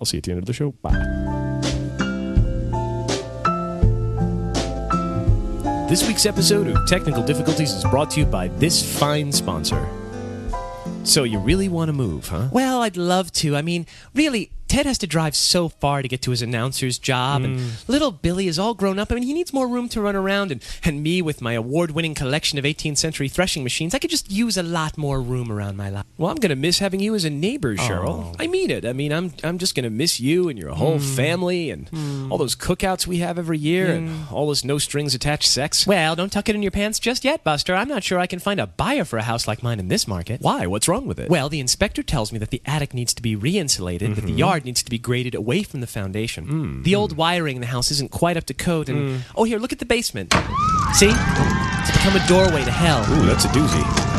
I'll 0.00 0.06
see 0.06 0.16
you 0.16 0.20
at 0.20 0.24
the 0.24 0.30
end 0.32 0.38
of 0.38 0.46
the 0.46 0.52
show. 0.52 0.72
Bye. 0.82 0.96
This 5.90 6.06
week's 6.06 6.24
episode 6.24 6.68
of 6.68 6.86
Technical 6.86 7.22
Difficulties 7.22 7.72
is 7.72 7.84
brought 7.84 8.10
to 8.12 8.20
you 8.20 8.26
by 8.26 8.48
this 8.48 8.98
fine 8.98 9.32
sponsor. 9.32 9.86
So 11.02 11.24
you 11.24 11.38
really 11.40 11.68
want 11.68 11.88
to 11.88 11.92
move, 11.92 12.28
huh? 12.28 12.48
Well, 12.52 12.82
I'd 12.82 12.96
love 12.96 13.32
to. 13.32 13.56
I 13.56 13.62
mean, 13.62 13.86
really, 14.14 14.52
Ted 14.70 14.86
has 14.86 14.98
to 14.98 15.06
drive 15.08 15.34
so 15.34 15.68
far 15.68 16.00
to 16.00 16.06
get 16.06 16.22
to 16.22 16.30
his 16.30 16.42
announcer's 16.42 16.96
job, 16.96 17.42
and 17.42 17.58
mm. 17.58 17.88
little 17.88 18.12
Billy 18.12 18.46
is 18.46 18.56
all 18.56 18.72
grown 18.72 19.00
up. 19.00 19.10
I 19.10 19.16
mean, 19.16 19.24
he 19.24 19.32
needs 19.32 19.52
more 19.52 19.66
room 19.66 19.88
to 19.88 20.00
run 20.00 20.14
around, 20.14 20.52
and, 20.52 20.64
and 20.84 21.02
me 21.02 21.20
with 21.20 21.42
my 21.42 21.54
award 21.54 21.90
winning 21.90 22.14
collection 22.14 22.56
of 22.56 22.64
18th 22.64 22.96
century 22.96 23.28
threshing 23.28 23.64
machines, 23.64 23.96
I 23.96 23.98
could 23.98 24.10
just 24.10 24.30
use 24.30 24.56
a 24.56 24.62
lot 24.62 24.96
more 24.96 25.20
room 25.20 25.50
around 25.50 25.76
my 25.76 25.90
life. 25.90 26.04
Well, 26.18 26.30
I'm 26.30 26.36
going 26.36 26.50
to 26.50 26.56
miss 26.56 26.78
having 26.78 27.00
you 27.00 27.16
as 27.16 27.24
a 27.24 27.30
neighbor, 27.30 27.74
oh. 27.76 27.82
Cheryl. 27.82 28.36
I 28.38 28.46
mean 28.46 28.70
it. 28.70 28.84
I 28.84 28.92
mean, 28.92 29.12
I'm 29.12 29.32
I'm 29.42 29.58
just 29.58 29.74
going 29.74 29.82
to 29.82 29.90
miss 29.90 30.20
you 30.20 30.48
and 30.48 30.56
your 30.56 30.70
whole 30.70 31.00
mm. 31.00 31.16
family 31.16 31.70
and 31.70 31.90
mm. 31.90 32.30
all 32.30 32.38
those 32.38 32.54
cookouts 32.54 33.08
we 33.08 33.18
have 33.18 33.40
every 33.40 33.58
year 33.58 33.90
and 33.90 34.28
all 34.30 34.48
this 34.50 34.64
no 34.64 34.78
strings 34.78 35.16
attached 35.16 35.48
sex. 35.48 35.84
Well, 35.84 36.14
don't 36.14 36.30
tuck 36.30 36.48
it 36.48 36.54
in 36.54 36.62
your 36.62 36.70
pants 36.70 37.00
just 37.00 37.24
yet, 37.24 37.42
Buster. 37.42 37.74
I'm 37.74 37.88
not 37.88 38.04
sure 38.04 38.20
I 38.20 38.28
can 38.28 38.38
find 38.38 38.60
a 38.60 38.68
buyer 38.68 39.04
for 39.04 39.18
a 39.18 39.22
house 39.22 39.48
like 39.48 39.64
mine 39.64 39.80
in 39.80 39.88
this 39.88 40.06
market. 40.06 40.40
Why? 40.40 40.68
What's 40.68 40.86
wrong 40.86 41.06
with 41.08 41.18
it? 41.18 41.28
Well, 41.28 41.48
the 41.48 41.58
inspector 41.58 42.04
tells 42.04 42.30
me 42.30 42.38
that 42.38 42.50
the 42.50 42.62
attic 42.64 42.94
needs 42.94 43.12
to 43.14 43.22
be 43.22 43.34
re 43.34 43.58
insulated, 43.58 44.14
that 44.14 44.20
the 44.20 44.28
mm-hmm. 44.28 44.38
yard 44.38 44.59
needs 44.64 44.82
to 44.82 44.90
be 44.90 44.98
graded 44.98 45.34
away 45.34 45.62
from 45.62 45.80
the 45.80 45.86
foundation. 45.86 46.46
Hmm, 46.46 46.82
the 46.82 46.92
hmm. 46.92 46.98
old 46.98 47.16
wiring 47.16 47.56
in 47.56 47.60
the 47.60 47.66
house 47.68 47.90
isn't 47.90 48.10
quite 48.10 48.36
up 48.36 48.44
to 48.46 48.54
code, 48.54 48.88
and 48.88 49.10
hmm. 49.10 49.16
oh, 49.36 49.44
here, 49.44 49.58
look 49.58 49.72
at 49.72 49.78
the 49.78 49.86
basement. 49.86 50.32
See? 50.94 51.10
It's 51.12 51.90
become 51.92 52.16
a 52.16 52.26
doorway 52.26 52.64
to 52.64 52.70
hell. 52.70 53.00
Ooh, 53.12 53.26
that's 53.26 53.44
a 53.44 53.48
doozy. 53.48 54.10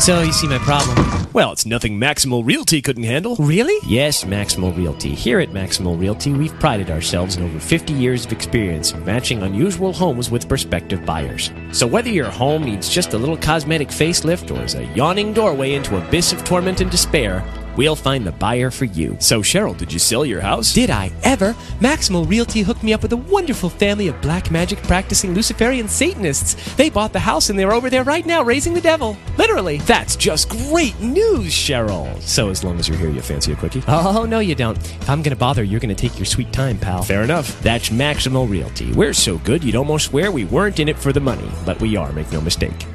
So 0.00 0.20
you 0.20 0.32
see 0.32 0.46
my 0.46 0.58
problem. 0.58 1.26
Well, 1.32 1.52
it's 1.52 1.66
nothing 1.66 1.98
Maximal 1.98 2.44
Realty 2.44 2.82
couldn't 2.82 3.04
handle. 3.04 3.34
Really? 3.36 3.76
Yes, 3.86 4.24
Maximal 4.24 4.76
Realty. 4.76 5.14
Here 5.14 5.40
at 5.40 5.50
Maximal 5.50 5.98
Realty, 5.98 6.32
we've 6.32 6.58
prided 6.60 6.90
ourselves 6.90 7.36
in 7.36 7.42
over 7.42 7.58
50 7.58 7.92
years 7.94 8.26
of 8.26 8.32
experience 8.32 8.94
matching 8.94 9.42
unusual 9.42 9.92
homes 9.92 10.30
with 10.30 10.48
prospective 10.48 11.04
buyers. 11.06 11.50
So 11.72 11.86
whether 11.86 12.10
your 12.10 12.30
home 12.30 12.64
needs 12.64 12.90
just 12.90 13.14
a 13.14 13.18
little 13.18 13.36
cosmetic 13.38 13.88
facelift 13.88 14.54
or 14.54 14.62
is 14.62 14.74
a 14.74 14.84
yawning 14.94 15.32
doorway 15.32 15.72
into 15.72 15.96
abyss 15.96 16.32
of 16.32 16.44
torment 16.44 16.80
and 16.80 16.90
despair, 16.90 17.42
we'll 17.76 17.96
find 17.96 18.26
the 18.26 18.32
buyer 18.32 18.70
for 18.70 18.86
you. 18.86 19.16
So, 19.20 19.42
Cheryl, 19.42 19.76
did 19.76 19.92
you 19.92 19.98
sell 19.98 20.24
your 20.24 20.40
house? 20.40 20.72
Did 20.72 20.90
I 20.90 21.12
ever? 21.22 21.52
Maximal 21.80 22.28
Realty 22.28 22.62
hooked 22.62 22.82
me 22.82 22.92
up 22.92 23.02
with 23.02 23.12
a 23.12 23.16
wonderful 23.16 23.68
family 23.68 24.08
of 24.08 24.20
black 24.20 24.50
magic 24.50 24.82
practicing 24.84 25.34
Luciferian 25.34 25.88
Satanists. 25.88 26.74
They 26.76 26.90
bought 26.90 27.12
the 27.12 27.20
house 27.20 27.50
and 27.50 27.58
they're 27.58 27.72
over 27.72 27.90
there 27.90 28.04
right 28.04 28.24
now 28.24 28.42
raising 28.42 28.74
the 28.74 28.80
devil. 28.80 29.16
Literally. 29.36 29.78
That's 29.78 30.16
just 30.16 30.48
great 30.48 30.98
news, 31.00 31.52
Cheryl. 31.52 32.20
So, 32.22 32.48
as 32.48 32.64
long 32.64 32.78
as 32.78 32.88
you're 32.88 32.98
here, 32.98 33.10
you 33.10 33.20
fancy 33.20 33.52
a 33.52 33.56
quickie? 33.56 33.82
Oh, 33.86 34.24
no, 34.24 34.38
you 34.38 34.54
don't. 34.54 34.78
If 34.78 35.10
I'm 35.10 35.22
going 35.22 35.34
to 35.34 35.36
bother, 35.36 35.62
you're 35.62 35.80
going 35.80 35.94
to 35.94 36.08
take 36.08 36.18
your 36.18 36.26
sweet 36.26 36.52
time, 36.52 36.78
pal. 36.78 37.02
Fair 37.02 37.22
enough. 37.22 37.60
That's 37.62 37.90
Maximal 37.90 38.48
Realty. 38.48 38.92
We're 38.92 39.12
so 39.12 39.38
good 39.38 39.62
you'd 39.62 39.76
almost 39.76 40.06
swear 40.06 40.30
we 40.30 40.44
weren't 40.44 40.78
in 40.78 40.88
it 40.88 40.98
for 40.98 41.12
the 41.12 41.20
money, 41.20 41.50
but 41.64 41.80
we 41.80 41.96
are, 41.96 42.12
make 42.12 42.30
no 42.32 42.40
mistake. 42.40 42.86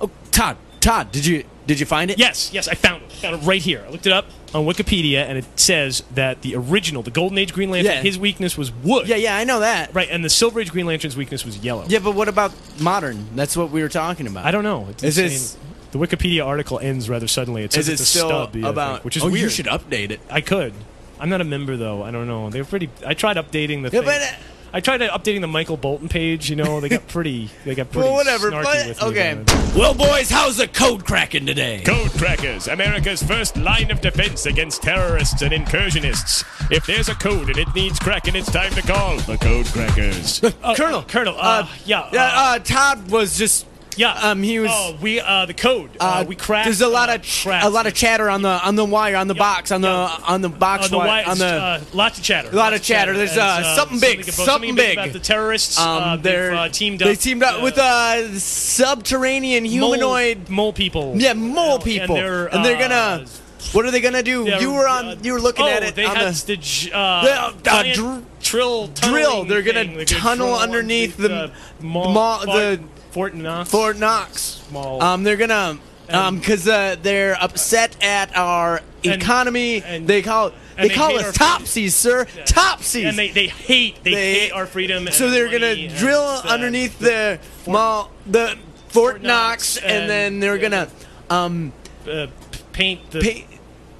Oh, 0.00 0.10
Todd, 0.32 0.56
Todd, 0.84 1.10
did 1.12 1.24
you 1.24 1.44
did 1.66 1.80
you 1.80 1.86
find 1.86 2.10
it? 2.10 2.18
Yes, 2.18 2.52
yes, 2.52 2.68
I 2.68 2.74
found 2.74 3.04
it. 3.04 3.12
Found 3.12 3.36
it 3.42 3.46
right 3.46 3.62
here. 3.62 3.82
I 3.86 3.90
looked 3.90 4.06
it 4.06 4.12
up 4.12 4.26
on 4.52 4.66
Wikipedia, 4.66 5.24
and 5.24 5.38
it 5.38 5.46
says 5.58 6.02
that 6.12 6.42
the 6.42 6.54
original, 6.56 7.02
the 7.02 7.10
Golden 7.10 7.38
Age 7.38 7.54
Green 7.54 7.70
Lantern, 7.70 7.94
Yeah. 7.94 8.02
his 8.02 8.18
weakness 8.18 8.58
was 8.58 8.70
wood. 8.70 9.08
Yeah, 9.08 9.16
yeah, 9.16 9.34
I 9.34 9.44
know 9.44 9.60
that. 9.60 9.94
Right, 9.94 10.08
and 10.10 10.22
the 10.22 10.28
Silver 10.28 10.60
Age 10.60 10.70
Green 10.70 10.84
Lantern's 10.84 11.16
weakness 11.16 11.42
was 11.42 11.56
yellow. 11.56 11.86
Yeah, 11.88 12.00
but 12.00 12.14
what 12.14 12.28
about 12.28 12.52
modern? 12.80 13.34
That's 13.34 13.56
what 13.56 13.70
we 13.70 13.80
were 13.80 13.88
talking 13.88 14.26
about. 14.26 14.44
I 14.44 14.50
don't 14.50 14.62
know. 14.62 14.86
It's 14.90 15.02
Is 15.02 15.16
this- 15.16 15.56
the 15.92 15.98
Wikipedia 15.98 16.44
article 16.44 16.78
ends 16.80 17.08
rather 17.08 17.28
suddenly. 17.28 17.62
It 17.62 17.72
says 17.72 17.84
Is 17.84 17.88
it 17.88 17.92
it's 17.94 18.02
a 18.02 18.06
still 18.06 18.28
stub, 18.28 18.56
yeah, 18.56 18.68
about? 18.68 18.92
think, 18.96 19.04
which 19.06 19.16
is 19.16 19.22
oh, 19.22 19.30
weird. 19.30 19.40
you 19.44 19.48
should 19.48 19.66
update 19.66 20.10
it. 20.10 20.20
I 20.28 20.42
could. 20.42 20.74
I'm 21.18 21.30
not 21.30 21.40
a 21.40 21.44
member 21.44 21.78
though. 21.78 22.02
I 22.02 22.10
don't 22.10 22.26
know. 22.26 22.50
They're 22.50 22.64
pretty. 22.64 22.90
I 23.06 23.14
tried 23.14 23.36
updating 23.38 23.82
the. 23.82 23.90
Yeah, 23.96 24.00
thing. 24.00 24.04
but, 24.04 24.20
uh, 24.20 24.32
I 24.74 24.80
tried 24.80 25.02
updating 25.02 25.40
the 25.40 25.46
Michael 25.46 25.76
Bolton 25.76 26.08
page. 26.08 26.50
You 26.50 26.56
know, 26.56 26.80
they 26.80 26.88
got 26.88 27.06
pretty. 27.06 27.48
They 27.64 27.76
got 27.76 27.92
pretty. 27.92 28.08
Well, 28.08 28.16
whatever. 28.16 28.50
But 28.50 28.88
with 28.88 29.02
okay. 29.04 29.30
about. 29.30 29.76
Well, 29.76 29.94
boys, 29.94 30.28
how's 30.28 30.56
the 30.56 30.66
code 30.66 31.04
cracking 31.04 31.46
today? 31.46 31.82
Code 31.86 32.10
Crackers, 32.10 32.66
America's 32.66 33.22
first 33.22 33.56
line 33.56 33.92
of 33.92 34.00
defense 34.00 34.46
against 34.46 34.82
terrorists 34.82 35.42
and 35.42 35.52
incursionists. 35.52 36.44
If 36.72 36.86
there's 36.86 37.08
a 37.08 37.14
code 37.14 37.50
and 37.50 37.56
it 37.56 37.72
needs 37.72 38.00
cracking, 38.00 38.34
it's 38.34 38.50
time 38.50 38.72
to 38.72 38.82
call 38.82 39.16
the 39.18 39.38
Code 39.38 39.66
Crackers. 39.66 40.42
Uh, 40.42 40.74
Colonel, 40.76 41.04
Colonel. 41.04 41.36
Uh, 41.38 41.68
yeah. 41.84 42.08
Yeah, 42.12 42.24
uh, 42.24 42.30
uh, 42.34 42.58
Todd 42.58 43.12
was 43.12 43.38
just. 43.38 43.66
Yeah. 43.96 44.12
um, 44.30 44.42
he 44.42 44.58
was- 44.58 44.70
Oh, 44.72 44.96
we. 45.00 45.20
Uh, 45.20 45.46
the 45.46 45.54
code. 45.54 45.90
Uh, 46.00 46.24
we 46.26 46.34
cracked. 46.36 46.66
There's 46.66 46.80
a 46.80 46.88
lot 46.88 47.08
uh, 47.10 47.14
of 47.14 47.22
cracked- 47.42 47.64
a 47.64 47.68
lot 47.68 47.86
of 47.86 47.94
chatter 47.94 48.28
on 48.28 48.42
the 48.42 48.48
on 48.48 48.74
the 48.76 48.84
wire 48.84 49.16
on 49.16 49.28
the 49.28 49.34
Yeah, 49.34 49.38
box 49.38 49.70
on 49.70 49.80
the 49.80 49.88
on 49.88 50.40
the 50.42 50.48
box 50.48 50.86
Uh, 50.86 50.88
the 50.88 50.98
wire, 50.98 51.24
on 51.26 51.38
the 51.38 51.46
uh, 51.46 51.80
lots 51.92 52.18
of 52.18 52.24
chatter. 52.24 52.48
A 52.50 52.54
lot 52.56 52.72
of 52.72 52.82
chatter. 52.82 53.12
There's, 53.16 53.32
As, 53.32 53.38
uh, 53.38 53.76
something 53.76 54.00
big, 54.00 54.20
about- 54.22 54.32
something 54.34 54.74
big. 54.74 54.98
about 54.98 55.12
the 55.12 55.18
terrorists. 55.20 55.78
um 55.78 56.02
uh, 56.02 56.16
they're 56.16 56.54
uh, 56.54 56.68
teamed 56.68 57.02
up. 57.02 57.08
They 57.08 57.16
teamed 57.16 57.42
up 57.42 57.60
uh, 57.60 57.64
with 57.64 57.78
uh 57.78 58.38
subterranean 58.38 59.64
humanoid 59.64 60.48
mole, 60.48 60.56
mole 60.66 60.72
people. 60.72 61.14
yeah 61.16 61.32
mole 61.32 61.74
And 61.76 61.84
people 61.84 62.14
they're, 62.16 62.46
and 62.46 62.64
they're 62.64 62.76
uh, 62.76 62.88
gonna 63.18 63.26
what 63.72 63.84
are 63.86 63.90
they 63.90 64.00
gonna 64.00 64.22
do? 64.22 64.44
You 64.60 64.72
were 64.72 64.86
on 64.86 65.04
uh, 65.06 65.16
you 65.22 65.32
were 65.32 65.40
looking 65.40 65.64
oh, 65.64 65.68
at 65.70 65.82
it 65.82 65.94
They 65.94 66.04
on 66.04 66.16
had 66.16 66.34
the 66.34 66.56
the, 66.56 66.90
uh, 66.94 67.22
The, 67.24 67.70
uh, 67.70 67.82
dr- 67.94 68.22
drill 68.42 68.88
drill. 68.88 69.44
They're 69.44 69.62
gonna. 69.62 69.84
They're 69.84 70.04
tunnel 70.04 70.54
underneath 70.54 71.16
the 71.16 71.50
mall, 71.80 72.12
mall- 72.12 72.46
the- 72.46 72.80
Fort 73.14 73.32
Knox. 73.32 73.70
Fort 73.70 73.96
Knox. 73.96 74.60
Mall. 74.72 75.00
Um, 75.02 75.22
they're 75.22 75.36
gonna 75.36 75.78
um 76.10 76.38
because 76.38 76.66
uh, 76.68 76.96
they're 77.00 77.36
upset 77.40 77.96
at 78.02 78.36
our 78.36 78.80
And- 79.04 79.22
economy. 79.22 79.82
and- 79.86 80.06
they 80.06 80.20
call 80.20 80.48
and 80.76 80.84
they 80.84 80.88
they 80.88 80.94
call 80.94 81.10
hate 81.10 81.20
us 81.20 81.26
our- 81.26 81.32
topsies, 81.60 81.92
sir. 81.92 82.24
Topsies. 82.44 83.08
and 83.08 83.16
they, 83.16 83.30
they 83.30 83.46
hate 83.46 84.02
they, 84.02 84.14
They- 84.14 84.34
hate 84.40 84.52
our 84.52 84.66
freedom. 84.66 85.06
so 85.12 85.26
and 85.26 85.32
they're 85.34 85.46
money 85.46 85.58
gonna 85.60 85.72
and, 85.88 85.94
drill 85.96 86.20
uh, 86.20 86.42
underneath 86.48 86.98
the, 86.98 87.38
mall, 87.68 88.10
the 88.26 88.58
Fort, 88.88 89.12
Fort 89.20 89.22
Knox, 89.22 89.76
Knox, 89.76 89.84
and, 89.84 89.92
and- 89.92 90.10
then 90.10 90.40
they're 90.40 90.58
gonna 90.58 90.88
um 91.30 91.72
uh, 92.10 92.26
paint 92.72 93.10
the 93.12 93.20
paint, 93.20 93.46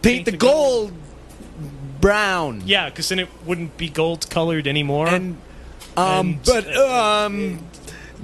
paint 0.02 0.24
the 0.24 0.32
the 0.32 0.36
gold 0.36 0.92
brown. 2.00 2.62
yeah, 2.66 2.90
because 2.90 3.08
then 3.08 3.20
it 3.20 3.28
wouldn't 3.46 3.76
be 3.76 3.88
gold 3.88 4.28
colored 4.28 4.66
anymore. 4.66 5.06
and 5.08 5.36
um, 5.96 6.28
And- 6.28 6.42
but 6.44 6.76
um, 6.76 7.58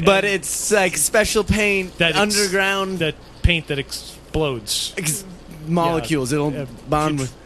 but 0.04 0.24
it's 0.24 0.70
like 0.70 0.96
special 0.96 1.44
paint 1.44 1.96
that 1.98 2.16
underground 2.16 2.98
that 3.00 3.14
paint 3.42 3.66
that 3.68 3.78
explodes. 3.78 4.94
ex- 4.96 5.24
molecules. 5.66 6.32
It'll 6.32 6.56
uh, 6.56 6.66
bond 6.88 7.18
with. 7.18 7.36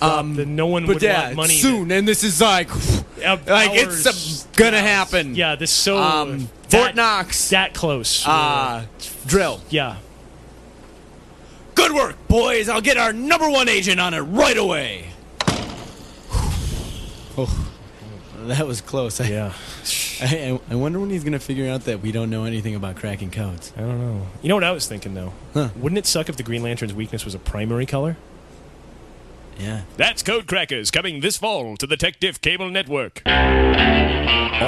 Um, 0.00 0.34
the, 0.34 0.44
no 0.44 0.66
one 0.66 0.84
but 0.84 0.94
would 0.94 1.02
yeah, 1.02 1.26
want 1.26 1.36
money 1.36 1.54
soon, 1.54 1.92
and 1.92 2.08
this 2.08 2.24
is 2.24 2.40
like, 2.40 2.68
like 3.18 3.48
hours- 3.48 4.04
it's 4.06 4.46
gonna 4.56 4.80
happen. 4.80 5.36
Yeah, 5.36 5.54
this 5.54 5.70
so 5.70 5.96
Um, 5.96 6.48
that- 6.70 6.70
Fort 6.70 6.94
Knox. 6.96 7.50
that 7.50 7.72
close. 7.72 8.26
Uh, 8.26 8.86
drill. 9.26 9.60
yeah. 9.70 9.98
Good 11.76 11.92
work, 11.92 12.16
boys. 12.26 12.68
I'll 12.68 12.80
get 12.80 12.96
our 12.96 13.12
number 13.12 13.48
one 13.48 13.68
agent 13.68 14.00
on 14.00 14.12
it 14.14 14.20
right 14.20 14.56
away. 14.56 15.06
Oh, 17.38 17.70
that 18.44 18.66
was 18.66 18.80
close. 18.82 19.18
Yeah. 19.20 19.52
I, 20.20 20.60
I 20.70 20.74
wonder 20.74 20.98
when 21.00 21.10
he's 21.10 21.24
gonna 21.24 21.38
figure 21.38 21.70
out 21.70 21.84
that 21.84 22.00
we 22.00 22.12
don't 22.12 22.30
know 22.30 22.44
anything 22.44 22.74
about 22.74 22.96
cracking 22.96 23.30
codes. 23.30 23.72
I 23.76 23.80
don't 23.80 24.00
know. 24.00 24.26
You 24.42 24.48
know 24.48 24.54
what 24.54 24.64
I 24.64 24.72
was 24.72 24.86
thinking 24.86 25.14
though? 25.14 25.32
Huh. 25.54 25.70
Wouldn't 25.76 25.98
it 25.98 26.06
suck 26.06 26.28
if 26.28 26.36
the 26.36 26.42
Green 26.42 26.62
Lantern's 26.62 26.94
weakness 26.94 27.24
was 27.24 27.34
a 27.34 27.38
primary 27.38 27.86
color? 27.86 28.16
Yeah. 29.58 29.82
That's 29.96 30.22
Code 30.22 30.46
Crackers 30.46 30.90
coming 30.90 31.20
this 31.20 31.36
fall 31.36 31.76
to 31.76 31.86
the 31.86 31.96
Tech 31.96 32.18
Diff 32.20 32.40
Cable 32.40 32.70
Network. 32.70 33.22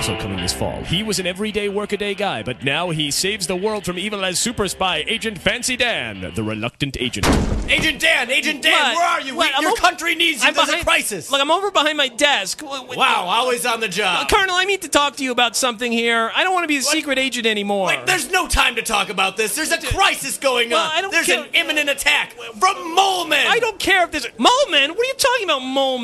Also 0.05 0.21
coming 0.21 0.37
this 0.37 0.53
fall. 0.53 0.83
He 0.85 1.03
was 1.03 1.19
an 1.19 1.27
everyday 1.27 1.71
workaday 1.71 2.13
guy, 2.13 2.43
but 2.43 2.63
now 2.63 2.91
he 2.91 3.11
saves 3.11 3.47
the 3.47 3.57
world 3.57 3.87
from 3.87 3.99
evil 3.99 4.23
as 4.23 4.39
super 4.39 4.69
spy 4.69 5.03
Agent 5.09 5.39
Fancy 5.39 5.79
Dan, 5.79 6.31
the 6.35 6.43
reluctant 6.43 6.99
agent. 7.01 7.27
Agent 7.71 8.03
Dan, 8.03 8.31
Agent 8.31 8.61
Dan, 8.61 8.73
What? 8.75 8.97
where 8.97 9.09
are 9.09 9.21
you? 9.23 9.35
What? 9.35 9.49
We- 9.49 9.55
I'm 9.55 9.63
Your 9.63 9.71
over- 9.73 9.81
country 9.81 10.15
needs 10.15 10.43
you. 10.43 10.49
I'm 10.49 10.53
There's 10.55 10.67
behind- 10.67 10.83
a 10.83 10.85
crisis. 10.85 11.31
Look, 11.31 11.41
I'm 11.41 11.51
over 11.51 11.71
behind 11.71 11.97
my 11.97 12.09
desk. 12.09 12.59
W- 12.59 12.83
w- 12.83 12.99
wow, 13.01 13.25
always 13.27 13.65
on 13.65 13.81
the 13.81 13.87
Uh, 13.87 13.89
job. 13.89 14.29
Colonel, 14.29 14.55
I 14.55 14.67
need 14.67 14.83
to 14.83 14.89
talk 14.91 15.17
to 15.17 15.25
you 15.25 15.33
about 15.33 15.57
something 15.57 15.91
here. 15.91 16.31
I 16.37 16.45
don't 16.45 16.53
want 16.53 16.65
to 16.65 16.69
be 16.69 16.77
a 16.77 16.83
secret 16.83 17.19
agent 17.19 17.47
anymore. 17.47 17.87
Wait, 17.87 18.05
there's 18.05 18.31
no 18.31 18.47
time 18.47 18.75
to 18.77 18.83
talk 18.83 19.09
about 19.09 19.39
this. 19.39 19.55
There's 19.55 19.73
a 19.73 19.79
crisis 19.79 20.37
going 20.37 20.69
Well, 20.69 20.85
on. 20.85 20.91
I 20.95 21.01
don't 21.01 21.13
There's 21.13 21.25
care- 21.25 21.45
an 21.45 21.49
imminent 21.55 21.89
attack 21.89 22.35
from 22.61 22.95
mole 22.95 23.25
men. 23.25 23.47
I 23.49 23.59
don't 23.59 23.79
care 23.79 24.05
if 24.05 24.11
there's 24.11 24.27
mole 24.37 24.67
men. 24.69 24.91
What 24.91 25.01
are 25.01 25.05
you 25.05 25.15
talking 25.15 25.45
about, 25.45 25.61
mole 25.61 25.97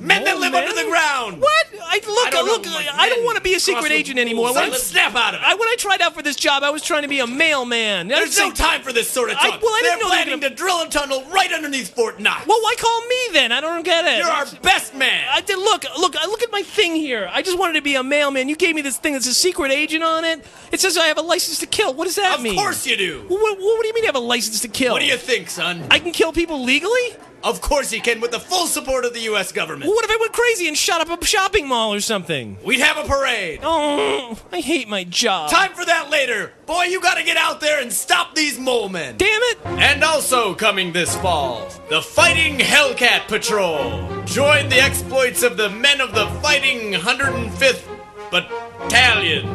men? 0.00 0.24
That 0.24 0.38
live 0.38 0.52
men? 0.52 0.64
under 0.64 0.74
the 0.74 0.88
ground. 0.88 1.40
What? 1.40 1.66
I 1.90 1.96
look, 2.06 2.26
I 2.26 2.30
don't 2.30 2.46
know, 2.46 2.52
look. 2.52 2.66
like 2.66 2.86
I 2.92 3.08
don't 3.08 3.24
want 3.24 3.36
to 3.36 3.42
be 3.42 3.54
a 3.54 3.60
secret 3.60 3.90
agent 3.92 4.18
anymore. 4.18 4.54
When, 4.54 4.70
Let's 4.70 4.82
snap 4.84 5.14
out 5.14 5.34
of 5.34 5.40
it. 5.40 5.44
I, 5.46 5.54
when 5.54 5.68
I 5.68 5.76
tried 5.78 6.00
out 6.02 6.14
for 6.14 6.22
this 6.22 6.36
job, 6.36 6.62
I 6.62 6.70
was 6.70 6.82
trying 6.82 7.02
to 7.02 7.08
be 7.08 7.20
a 7.20 7.26
mailman. 7.26 8.08
There's 8.08 8.38
no 8.38 8.50
time 8.52 8.82
for 8.82 8.92
this 8.92 9.10
sort 9.10 9.30
of 9.30 9.36
I- 9.40 9.50
talk. 9.50 9.62
well, 9.62 9.72
I 9.72 9.80
They're 9.82 9.90
didn't 9.92 10.02
know 10.02 10.08
planning 10.08 10.40
gonna- 10.40 10.48
to 10.50 10.54
drill 10.54 10.82
a 10.82 10.88
tunnel 10.88 11.24
right 11.32 11.52
underneath 11.52 11.94
Fort 11.94 12.20
Knox. 12.20 12.46
Well, 12.46 12.60
why 12.60 12.74
call 12.78 13.00
me 13.06 13.16
then? 13.32 13.52
I 13.52 13.60
don't 13.60 13.84
get 13.84 14.04
it. 14.04 14.18
You're 14.18 14.28
our 14.28 14.46
best 14.62 14.94
man. 14.94 15.26
I 15.32 15.40
did 15.40 15.58
look, 15.58 15.84
look, 15.98 16.14
uh, 16.16 16.26
look 16.28 16.42
at 16.42 16.52
my 16.52 16.62
thing 16.62 16.94
here. 16.94 17.28
I 17.32 17.42
just 17.42 17.58
wanted 17.58 17.74
to 17.74 17.82
be 17.82 17.94
a 17.94 18.02
mailman. 18.02 18.48
You 18.48 18.56
gave 18.56 18.74
me 18.74 18.82
this 18.82 18.96
thing 18.98 19.14
that's 19.14 19.26
a 19.26 19.34
secret 19.34 19.72
agent 19.72 20.02
on 20.04 20.24
it. 20.24 20.44
It 20.72 20.80
says 20.80 20.96
I 20.98 21.06
have 21.06 21.18
a 21.18 21.22
license 21.22 21.58
to 21.60 21.66
kill. 21.66 21.94
What 21.94 22.04
does 22.04 22.16
that 22.16 22.36
of 22.36 22.42
mean? 22.42 22.52
Of 22.52 22.58
course 22.58 22.86
you 22.86 22.96
do. 22.96 23.24
What, 23.28 23.40
what, 23.40 23.58
what 23.58 23.82
do 23.82 23.88
you 23.88 23.94
mean 23.94 24.04
you 24.04 24.08
have 24.08 24.16
a 24.16 24.20
license 24.20 24.60
to 24.60 24.68
kill? 24.68 24.92
What 24.92 25.00
do 25.00 25.06
you 25.06 25.16
think, 25.16 25.48
son? 25.50 25.84
I 25.90 25.98
can 25.98 26.12
kill 26.12 26.32
people 26.32 26.62
legally? 26.62 27.16
Of 27.42 27.60
course 27.60 27.90
he 27.90 28.00
can, 28.00 28.20
with 28.20 28.32
the 28.32 28.40
full 28.40 28.66
support 28.66 29.04
of 29.04 29.14
the 29.14 29.20
U.S. 29.20 29.52
government. 29.52 29.84
Well, 29.84 29.94
what 29.94 30.04
if 30.04 30.10
I 30.10 30.16
went 30.20 30.32
crazy 30.32 30.66
and 30.66 30.76
shot 30.76 31.00
up 31.00 31.22
a 31.22 31.24
shopping 31.24 31.68
mall 31.68 31.94
or 31.94 32.00
something? 32.00 32.58
We'd 32.64 32.80
have 32.80 32.98
a 32.98 33.08
parade. 33.08 33.60
Oh, 33.62 34.38
I 34.50 34.60
hate 34.60 34.88
my 34.88 35.04
job. 35.04 35.50
Time 35.50 35.72
for 35.72 35.84
that 35.84 36.10
later. 36.10 36.52
Boy, 36.66 36.84
you 36.84 37.00
gotta 37.00 37.22
get 37.22 37.36
out 37.36 37.60
there 37.60 37.80
and 37.80 37.92
stop 37.92 38.34
these 38.34 38.58
mole 38.58 38.88
men. 38.88 39.16
Damn 39.16 39.42
it! 39.42 39.58
And 39.64 40.02
also 40.02 40.54
coming 40.54 40.92
this 40.92 41.16
fall, 41.16 41.68
the 41.88 42.02
Fighting 42.02 42.58
Hellcat 42.58 43.28
Patrol. 43.28 44.24
Join 44.24 44.68
the 44.68 44.80
exploits 44.80 45.42
of 45.42 45.56
the 45.56 45.70
men 45.70 46.00
of 46.00 46.14
the 46.14 46.26
Fighting 46.42 46.92
105th 46.92 47.84
Battalion 48.30 49.48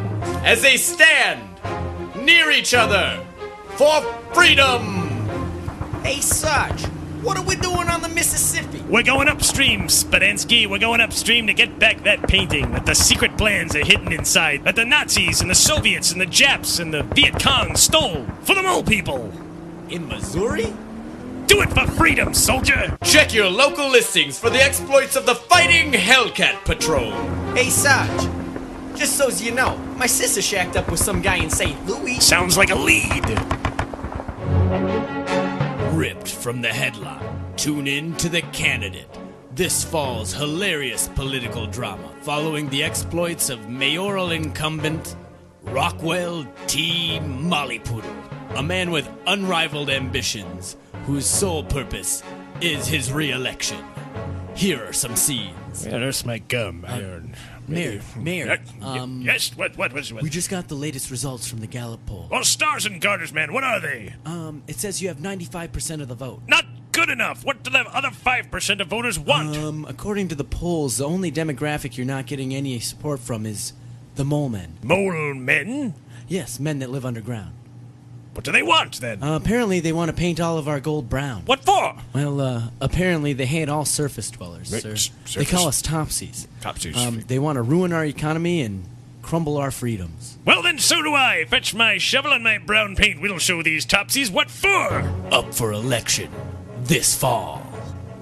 as 0.44 0.62
they 0.62 0.76
stand 0.76 1.42
near 2.16 2.50
each 2.50 2.74
other 2.74 3.24
for 3.76 4.00
freedom. 4.32 5.02
Hey, 6.02 6.20
Sarge, 6.20 6.84
what 7.24 7.38
are 7.38 7.44
we 7.44 7.56
doing 7.56 7.88
on 7.88 8.02
the 8.02 8.08
Mississippi? 8.08 8.82
We're 8.82 9.02
going 9.02 9.28
upstream, 9.28 9.84
Spadansky. 9.84 10.66
We're 10.66 10.78
going 10.78 11.00
upstream 11.00 11.46
to 11.46 11.54
get 11.54 11.78
back 11.78 12.04
that 12.04 12.28
painting 12.28 12.70
that 12.72 12.84
the 12.84 12.94
secret 12.94 13.38
plans 13.38 13.74
are 13.74 13.84
hidden 13.84 14.12
inside, 14.12 14.64
that 14.64 14.76
the 14.76 14.84
Nazis 14.84 15.40
and 15.40 15.50
the 15.50 15.54
Soviets 15.54 16.12
and 16.12 16.20
the 16.20 16.26
Japs 16.26 16.78
and 16.78 16.92
the 16.92 17.02
Viet 17.02 17.40
Cong 17.40 17.76
stole 17.76 18.26
for 18.42 18.54
the 18.54 18.62
mole 18.62 18.82
people. 18.82 19.32
In 19.88 20.06
Missouri? 20.06 20.72
Do 21.46 21.62
it 21.62 21.70
for 21.70 21.86
freedom, 21.92 22.34
soldier! 22.34 22.96
Check 23.04 23.32
your 23.32 23.48
local 23.48 23.88
listings 23.88 24.38
for 24.38 24.50
the 24.50 24.62
exploits 24.62 25.16
of 25.16 25.24
the 25.24 25.34
Fighting 25.34 25.92
Hellcat 25.92 26.64
Patrol. 26.64 27.12
Hey, 27.54 27.70
Sarge, 27.70 28.28
just 28.96 29.16
so 29.16 29.28
you 29.28 29.52
know, 29.52 29.76
My 29.96 30.06
sister 30.06 30.42
shacked 30.42 30.76
up 30.76 30.90
with 30.90 31.00
some 31.00 31.22
guy 31.22 31.36
in 31.36 31.48
St. 31.48 31.86
Louis. 31.86 32.20
Sounds 32.20 32.58
like 32.58 32.70
a 32.70 32.74
lead. 32.74 33.24
Ripped 35.94 36.28
from 36.28 36.60
the 36.60 36.70
headline. 36.70 37.54
Tune 37.56 37.86
in 37.86 38.16
to 38.16 38.28
The 38.28 38.42
Candidate. 38.42 39.06
This 39.54 39.84
fall's 39.84 40.34
hilarious 40.34 41.06
political 41.14 41.68
drama 41.68 42.10
following 42.22 42.68
the 42.68 42.82
exploits 42.82 43.48
of 43.48 43.68
mayoral 43.68 44.32
incumbent 44.32 45.14
Rockwell 45.62 46.48
T. 46.66 47.20
Mollypoodle, 47.22 48.56
a 48.56 48.62
man 48.62 48.90
with 48.90 49.08
unrivaled 49.28 49.88
ambitions 49.88 50.76
whose 51.06 51.26
sole 51.26 51.62
purpose 51.62 52.24
is 52.60 52.88
his 52.88 53.12
re 53.12 53.30
election. 53.30 53.78
Here 54.56 54.84
are 54.88 54.92
some 54.92 55.14
scenes. 55.14 55.86
Yeah, 55.86 55.98
there's 55.98 56.26
my 56.26 56.38
gum. 56.38 56.84
Iron. 56.88 57.36
Mayor, 57.66 58.00
Mayor, 58.16 58.58
um, 58.82 59.22
yes. 59.22 59.56
What? 59.56 59.76
What? 59.76 59.92
What's 59.92 60.12
what? 60.12 60.22
we 60.22 60.30
just 60.30 60.50
got 60.50 60.68
the 60.68 60.74
latest 60.74 61.10
results 61.10 61.48
from 61.48 61.60
the 61.60 61.66
Gallup 61.66 62.04
poll. 62.06 62.28
Well, 62.30 62.44
stars 62.44 62.86
and 62.86 63.00
garters, 63.00 63.32
man. 63.32 63.52
What 63.52 63.64
are 63.64 63.80
they? 63.80 64.14
Um, 64.26 64.62
it 64.66 64.76
says 64.76 65.00
you 65.00 65.08
have 65.08 65.18
95% 65.18 66.02
of 66.02 66.08
the 66.08 66.14
vote. 66.14 66.42
Not 66.46 66.64
good 66.92 67.10
enough. 67.10 67.44
What 67.44 67.62
do 67.62 67.70
the 67.70 67.80
other 67.80 68.10
five 68.10 68.50
percent 68.50 68.80
of 68.80 68.88
voters 68.88 69.18
want? 69.18 69.56
Um, 69.56 69.86
according 69.88 70.28
to 70.28 70.34
the 70.34 70.44
polls, 70.44 70.98
the 70.98 71.06
only 71.06 71.32
demographic 71.32 71.96
you're 71.96 72.06
not 72.06 72.26
getting 72.26 72.54
any 72.54 72.78
support 72.80 73.20
from 73.20 73.46
is 73.46 73.72
the 74.14 74.24
mole 74.24 74.48
men. 74.48 74.78
Mole 74.82 75.34
men. 75.34 75.94
Yes, 76.28 76.60
men 76.60 76.78
that 76.78 76.90
live 76.90 77.04
underground. 77.04 77.52
What 78.34 78.44
do 78.44 78.52
they 78.52 78.62
want 78.62 79.00
then? 79.00 79.22
Uh, 79.22 79.36
apparently, 79.36 79.80
they 79.80 79.92
want 79.92 80.08
to 80.10 80.12
paint 80.16 80.40
all 80.40 80.58
of 80.58 80.66
our 80.68 80.80
gold 80.80 81.08
brown. 81.08 81.42
what 81.46 81.64
for? 81.64 81.94
Well, 82.12 82.40
uh, 82.40 82.62
apparently 82.80 83.32
they 83.32 83.46
hate 83.46 83.68
all 83.68 83.84
surface 83.84 84.30
dwellers, 84.30 84.72
Right, 84.72 84.82
sir. 84.82 84.92
s- 84.92 85.10
They 85.34 85.44
call 85.44 85.68
us 85.68 85.80
topsies. 85.80 86.46
Topsies. 86.60 86.96
Um, 86.96 87.22
they 87.28 87.38
want 87.38 87.56
to 87.56 87.62
ruin 87.62 87.92
our 87.92 88.04
economy 88.04 88.60
and 88.62 88.84
crumble 89.22 89.56
our 89.56 89.70
freedoms. 89.70 90.36
Well, 90.44 90.62
then, 90.62 90.78
so 90.78 91.00
do 91.02 91.14
I. 91.14 91.44
Fetch 91.48 91.74
my 91.74 91.96
shovel 91.98 92.32
and 92.32 92.42
my 92.44 92.58
brown 92.58 92.96
paint. 92.96 93.22
We'll 93.22 93.38
show 93.38 93.62
these 93.62 93.86
topsies 93.86 94.30
what 94.30 94.50
for. 94.50 95.10
Up 95.30 95.54
for 95.54 95.72
election 95.72 96.30
this 96.82 97.14
fall. 97.16 97.62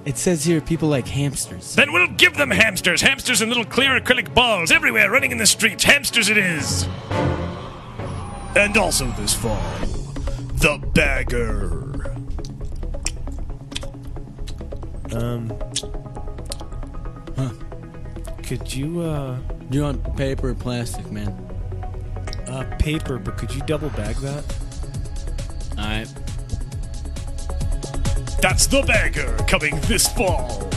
It 0.05 0.17
says 0.17 0.43
here 0.45 0.61
people 0.61 0.89
like 0.89 1.07
hamsters. 1.07 1.75
Then 1.75 1.91
we'll 1.91 2.07
give 2.07 2.35
them 2.37 2.51
hamsters. 2.51 3.01
Hamsters 3.01 3.41
and 3.41 3.49
little 3.49 3.65
clear 3.65 3.99
acrylic 3.99 4.33
balls 4.33 4.69
everywhere 4.71 5.09
running 5.09 5.31
in 5.31 5.37
the 5.37 5.45
streets. 5.45 5.83
Hamsters 5.85 6.29
it 6.29 6.37
is. 6.37 6.87
And 8.55 8.77
also 8.77 9.07
this 9.17 9.33
fall, 9.33 9.59
the 10.63 10.77
bagger. 10.93 12.15
Um. 15.13 15.53
Huh. 17.35 17.49
Could 18.43 18.73
you, 18.73 19.01
uh, 19.01 19.35
Do 19.69 19.77
you 19.77 19.83
want 19.83 20.15
paper 20.15 20.51
or 20.51 20.55
plastic, 20.55 21.11
man? 21.11 21.37
uh, 22.47 22.63
paper, 22.79 23.17
but 23.19 23.37
could 23.37 23.53
you 23.53 23.61
double 23.63 23.89
bag 23.89 24.15
that? 24.17 24.43
All 25.77 25.83
right. 25.85 26.07
That's 28.41 28.67
the 28.67 28.83
bagger 28.83 29.35
coming 29.47 29.77
this 29.81 30.07
fall. 30.07 30.69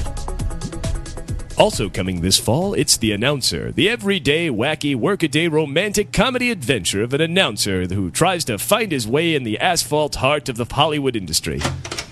Also 1.58 1.88
coming 1.88 2.20
this 2.20 2.38
fall, 2.38 2.74
it's 2.74 2.98
The 2.98 3.12
Announcer, 3.12 3.72
the 3.72 3.88
everyday, 3.88 4.50
wacky, 4.50 4.94
workaday, 4.94 5.48
romantic 5.50 6.12
comedy 6.12 6.50
adventure 6.50 7.02
of 7.02 7.14
an 7.14 7.22
announcer 7.22 7.86
who 7.86 8.10
tries 8.10 8.44
to 8.44 8.58
find 8.58 8.92
his 8.92 9.08
way 9.08 9.34
in 9.34 9.42
the 9.42 9.58
asphalt 9.58 10.16
heart 10.16 10.50
of 10.50 10.58
the 10.58 10.66
Hollywood 10.66 11.16
industry. 11.16 11.60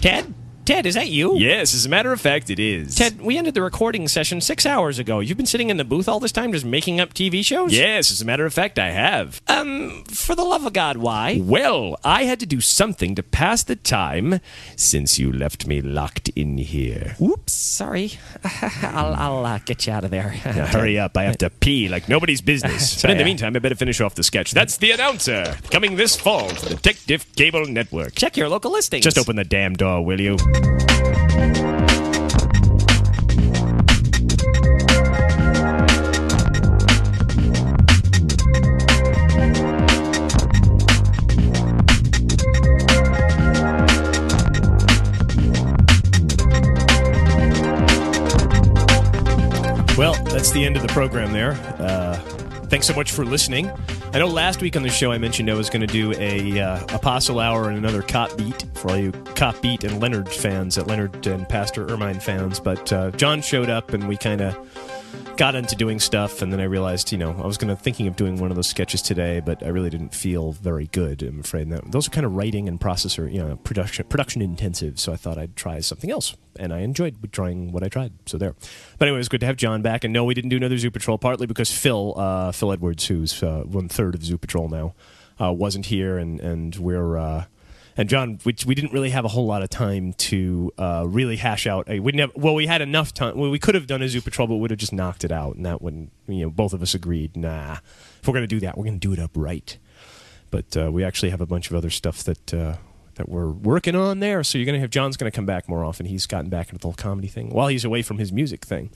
Ted? 0.01 0.33
Ted, 0.65 0.87
is 0.87 0.95
that 0.95 1.11
you? 1.11 1.37
Yes, 1.37 1.75
as 1.75 1.85
a 1.85 1.91
matter 1.91 2.11
of 2.11 2.21
fact, 2.21 2.49
it 2.49 2.59
is. 2.59 2.95
Ted, 2.95 3.21
we 3.21 3.37
ended 3.37 3.53
the 3.53 3.61
recording 3.61 4.09
session 4.09 4.41
six 4.41 4.65
hours 4.65 4.99
ago. 4.99 5.21
You've 5.21 5.37
been 5.37 5.45
sitting 5.45 5.69
in 5.69 5.77
the 5.77 5.85
booth 5.85 6.09
all 6.09 6.21
this 6.21 6.33
time 6.33 6.53
just 6.53 6.65
making 6.65 7.01
up 7.01 7.13
TV 7.13 7.45
shows? 7.45 7.77
Yes, 7.77 8.11
as 8.11 8.23
a 8.23 8.25
matter 8.25 8.47
of 8.47 8.55
fact, 8.55 8.79
I 8.79 8.91
have. 8.91 9.43
Um, 9.47 10.05
for 10.05 10.35
the 10.35 10.43
love 10.43 10.65
of 10.65 10.73
God, 10.73 10.97
why? 10.97 11.39
Well, 11.43 12.01
I 12.03 12.25
had 12.25 12.41
to 12.41 12.47
do 12.47 12.63
something 12.63 13.15
to 13.15 13.23
pass 13.23 13.63
the 13.63 13.77
time 13.77 14.41
since 14.75 15.19
you 15.19 15.31
left 15.31 15.67
me 15.67 15.83
locked 15.83 16.31
in 16.31 16.57
here. 16.57 17.17
Oops, 17.21 17.53
sorry. 17.53 18.13
I'll, 18.83 19.15
I'll 19.15 19.45
uh, 19.45 19.59
get 19.59 19.87
you 19.87 19.93
out 19.93 20.05
of 20.05 20.11
there. 20.11 20.35
Now, 20.47 20.67
hurry 20.67 20.99
up, 20.99 21.15
I 21.19 21.25
have 21.25 21.39
to 21.39 21.51
pee 21.61 21.91
like 21.91 22.09
nobody's 22.09 22.41
business. 22.41 23.03
but 23.03 23.11
in 23.11 23.19
the 23.19 23.25
meantime, 23.25 23.55
I 23.55 23.59
better 23.59 23.75
finish 23.75 24.01
off 24.01 24.15
the 24.15 24.23
sketch. 24.23 24.53
That's 24.53 24.79
The 24.79 24.93
Announcer, 24.93 25.59
coming 25.71 25.97
this 25.97 26.17
fall 26.17 26.49
to 26.49 26.71
the 26.71 26.99
Diff 27.07 27.31
Cable 27.37 27.67
Network. 27.67 28.15
Check 28.15 28.39
your 28.39 28.49
local 28.49 28.73
listings. 28.73 29.05
Just 29.05 29.19
open 29.19 29.37
the 29.37 29.45
damn 29.45 29.75
door, 29.75 30.03
will 30.03 30.21
you? 30.21 30.39
Well, 49.97 50.15
that's 50.25 50.51
the 50.51 50.65
end 50.65 50.77
of 50.77 50.83
the 50.83 50.89
program 50.89 51.33
there. 51.33 51.53
Uh, 51.79 52.34
thanks 52.75 52.89
so 52.89 52.95
much 52.97 53.13
for 53.13 53.25
listening. 53.25 53.71
I 54.13 54.19
know 54.19 54.27
last 54.27 54.61
week 54.61 54.75
on 54.75 54.83
the 54.83 54.89
show 54.89 55.13
I 55.13 55.19
mentioned 55.19 55.49
I 55.49 55.55
was 55.55 55.71
going 55.71 55.87
to 55.87 55.87
do 55.87 56.13
a 56.15 56.59
uh, 56.59 56.81
Apostle 56.93 57.39
Hour 57.39 57.69
and 57.69 57.79
another 57.79 58.03
Cop 58.03 58.37
Beat 58.37 58.65
for 58.75 58.91
all 58.91 58.99
you 58.99 59.13
Cop 59.37 59.63
Beat 59.63 59.85
and 59.85 60.01
Leonard 60.01 60.29
fans, 60.29 60.77
at 60.77 60.89
Leonard 60.89 61.25
and 61.25 61.49
Pastor 61.49 61.89
Ermine 61.89 62.19
fans. 62.19 62.59
But 62.59 62.93
uh, 62.93 63.13
John 63.13 63.43
showed 63.43 63.71
up 63.71 63.93
and 63.93 64.09
we 64.09 64.17
kind 64.17 64.41
of 64.41 64.57
got 65.37 65.55
into 65.55 65.75
doing 65.75 65.99
stuff, 65.99 66.43
and 66.43 66.53
then 66.53 66.61
I 66.61 66.65
realized, 66.65 67.11
you 67.11 67.19
know, 67.19 67.31
I 67.31 67.47
was 67.47 67.59
to 67.59 67.77
thinking 67.77 68.07
of 68.07 68.17
doing 68.17 68.39
one 68.39 68.51
of 68.51 68.57
those 68.57 68.69
sketches 68.69 69.03
today, 69.03 69.41
but 69.41 69.63
I 69.63 69.69
really 69.69 69.91
didn't 69.91 70.15
feel 70.15 70.53
very 70.53 70.87
good. 70.87 71.23
I'm 71.23 71.41
afraid 71.41 71.71
that 71.71 71.91
those 71.91 72.07
are 72.07 72.11
kind 72.11 72.25
of 72.25 72.35
writing 72.35 72.69
and 72.69 72.81
processor, 72.81 73.31
you 73.33 73.43
know, 73.43 73.57
production 73.57 74.07
production 74.07 74.43
intensive. 74.43 75.01
So 75.01 75.13
I 75.13 75.17
thought 75.17 75.39
I'd 75.39 75.57
try 75.57 75.81
something 75.81 76.11
else, 76.11 76.37
and 76.59 76.73
I 76.73 76.81
enjoyed 76.81 77.33
trying 77.33 77.73
what 77.73 77.83
I 77.83 77.89
tried. 77.89 78.13
So 78.27 78.39
there. 78.39 78.55
But 78.99 79.09
anyway, 79.09 79.17
it 79.17 79.19
was 79.19 79.29
good 79.29 79.41
to 79.41 79.47
have 79.47 79.57
John 79.57 79.83
back. 79.83 80.05
And 80.05 80.13
no, 80.13 80.25
we 80.25 80.35
didn't 80.35 80.51
do 80.51 80.57
another 80.57 80.79
Zoo 80.79 80.91
Patrol, 80.91 81.19
partly 81.19 81.47
because 81.47 81.71
Phil 81.71 82.15
uh, 82.17 82.53
Phil 82.53 82.73
Edwards, 82.73 83.07
who's 83.07 83.43
uh, 83.43 83.65
one 83.67 83.89
third 83.89 84.15
of 84.15 84.25
Zoo 84.25 84.39
Patrol 84.39 84.69
now, 84.69 84.95
uh, 85.41 85.53
wasn't 85.53 85.87
here, 85.87 86.19
and 86.19 86.41
and 86.41 86.77
we're. 86.77 87.47
Uh, 87.97 88.01
and 88.05 88.09
John, 88.09 88.39
we, 88.45 88.55
we 88.67 88.75
didn't 88.75 88.93
really 88.93 89.11
have 89.11 89.25
a 89.25 89.29
whole 89.29 89.47
lot 89.47 89.63
of 89.63 89.71
time 89.71 90.13
to 90.15 90.73
uh, 90.79 91.05
really 91.07 91.37
hash 91.37 91.67
out. 91.67 91.89
A, 91.89 92.01
we 92.01 92.13
never, 92.13 92.33
well, 92.35 92.55
we 92.55 92.67
had 92.67 92.83
enough 92.83 93.15
time. 93.15 93.37
Well, 93.37 93.51
we 93.51 93.59
could 93.59 93.75
have 93.75 93.87
done 93.87 94.03
a 94.03 94.09
Zoo 94.09 94.21
Patrol, 94.21 94.49
but 94.49 94.57
would 94.57 94.71
have 94.71 94.79
just 94.79 94.93
knocked 94.93 95.25
it 95.25 95.33
out, 95.33 95.57
and 95.57 95.65
that 95.65 95.81
wouldn't. 95.81 96.13
You 96.27 96.45
know, 96.47 96.51
both 96.51 96.73
of 96.73 96.83
us 96.83 96.95
agreed. 96.95 97.37
Nah, 97.37 97.79
if 98.21 98.27
we're 98.27 98.33
going 98.33 98.43
to 98.43 98.47
do 98.47 98.61
that, 98.61 98.77
we're 98.77 98.85
going 98.85 98.99
to 98.99 99.09
do 99.09 99.13
it 99.13 99.19
upright. 99.19 99.79
But 100.51 100.77
uh, 100.77 100.91
we 100.93 101.05
actually 101.05 101.31
have 101.31 101.41
a 101.41 101.47
bunch 101.47 101.71
of 101.71 101.77
other 101.77 101.91
stuff 101.91 102.23
that 102.25 102.55
uh, 102.55 102.77
that 103.15 103.29
we're 103.29 103.51
working 103.51 103.95
on 103.95 104.21
there. 104.21 104.43
So 104.43 104.59
you're 104.59 104.67
going 104.67 104.75
to 104.75 104.81
have 104.81 104.91
John's 104.91 105.17
going 105.17 105.31
to 105.31 105.35
come 105.35 105.47
back 105.47 105.69
more 105.69 105.85
often. 105.85 106.07
He's 106.07 106.27
gotten 106.27 106.51
back 106.51 106.69
into 106.69 106.79
the 106.79 106.87
whole 106.87 106.95
comedy 106.95 107.29
thing 107.29 107.51
while 107.51 107.69
he's 107.69 107.85
away 107.85 108.03
from 108.03 108.19
his 108.19 108.33
music 108.33 108.65
thing. 108.65 108.91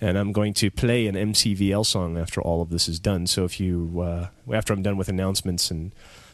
And 0.00 0.16
I'm 0.16 0.32
going 0.32 0.54
to 0.54 0.70
play 0.70 1.06
an 1.06 1.14
MCVL 1.14 1.84
song 1.84 2.16
after 2.16 2.40
all 2.40 2.62
of 2.62 2.70
this 2.70 2.88
is 2.88 2.98
done. 2.98 3.26
So 3.26 3.44
if 3.44 3.60
you 3.60 4.00
uh, 4.02 4.28
after 4.52 4.72
I'm 4.72 4.82
done 4.82 4.96
with 4.96 5.08
announcements 5.08 5.70
and 5.70 5.92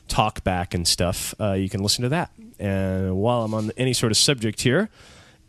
talk 0.08 0.44
back 0.44 0.74
and 0.74 0.86
stuff, 0.86 1.34
uh, 1.40 1.52
you 1.52 1.68
can 1.68 1.82
listen 1.82 2.02
to 2.02 2.08
that. 2.10 2.30
And 2.58 3.16
while 3.16 3.42
I'm 3.42 3.54
on 3.54 3.72
any 3.76 3.92
sort 3.92 4.12
of 4.12 4.18
subject 4.18 4.60
here, 4.60 4.88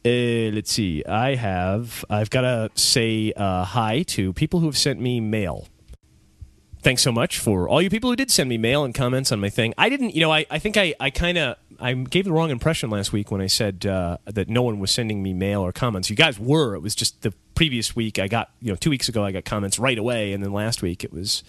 uh, 0.06 0.10
let's 0.54 0.72
see. 0.72 1.04
I 1.06 1.36
have 1.36 2.06
I've 2.10 2.30
got 2.30 2.42
to 2.42 2.70
say 2.76 3.34
uh, 3.36 3.64
hi 3.64 4.04
to 4.04 4.34
people 4.34 4.60
who 4.60 4.68
have 4.68 4.78
sent 4.78 5.00
me 5.00 5.20
mail 5.20 5.68
thanks 6.88 7.02
so 7.02 7.12
much 7.12 7.38
for 7.38 7.68
all 7.68 7.82
you 7.82 7.90
people 7.90 8.10
who 8.10 8.16
did 8.16 8.32
send 8.32 8.48
me 8.48 8.58
mail 8.58 8.86
and 8.86 8.96
comments 8.96 9.32
on 9.34 9.42
my 9.42 9.50
thing. 9.50 9.74
I 9.78 9.90
didn't, 9.90 10.16
you 10.16 10.22
know, 10.22 10.32
I, 10.32 10.46
I 10.50 10.58
think 10.60 10.78
I, 10.78 10.94
I 11.02 11.10
kind 11.10 11.38
of 11.38 11.58
I 11.82 11.94
gave 11.94 12.24
the 12.24 12.32
wrong 12.32 12.50
impression 12.50 12.90
last 12.90 13.12
week 13.12 13.30
when 13.30 13.42
I 13.42 13.48
said 13.48 13.86
uh, 13.86 14.18
that 14.26 14.48
no 14.48 14.62
one 14.62 14.80
was 14.80 14.90
sending 14.90 15.22
me 15.22 15.34
mail 15.34 15.62
or 15.62 15.74
comments. 15.74 16.10
You 16.10 16.16
guys 16.16 16.40
were. 16.40 16.76
It 16.76 16.82
was 16.82 16.96
just 16.96 17.22
the 17.24 17.34
previous 17.56 17.96
week 17.96 18.20
I 18.20 18.28
got, 18.28 18.52
you 18.62 18.70
know, 18.70 18.76
two 18.76 18.90
weeks 18.90 19.10
ago 19.10 19.26
I 19.26 19.32
got 19.32 19.44
comments 19.46 19.78
right 19.78 19.98
away, 19.98 20.34
and 20.34 20.42
then 20.42 20.54
last 20.54 20.82
week 20.82 21.04
it 21.04 21.12
was 21.12 21.44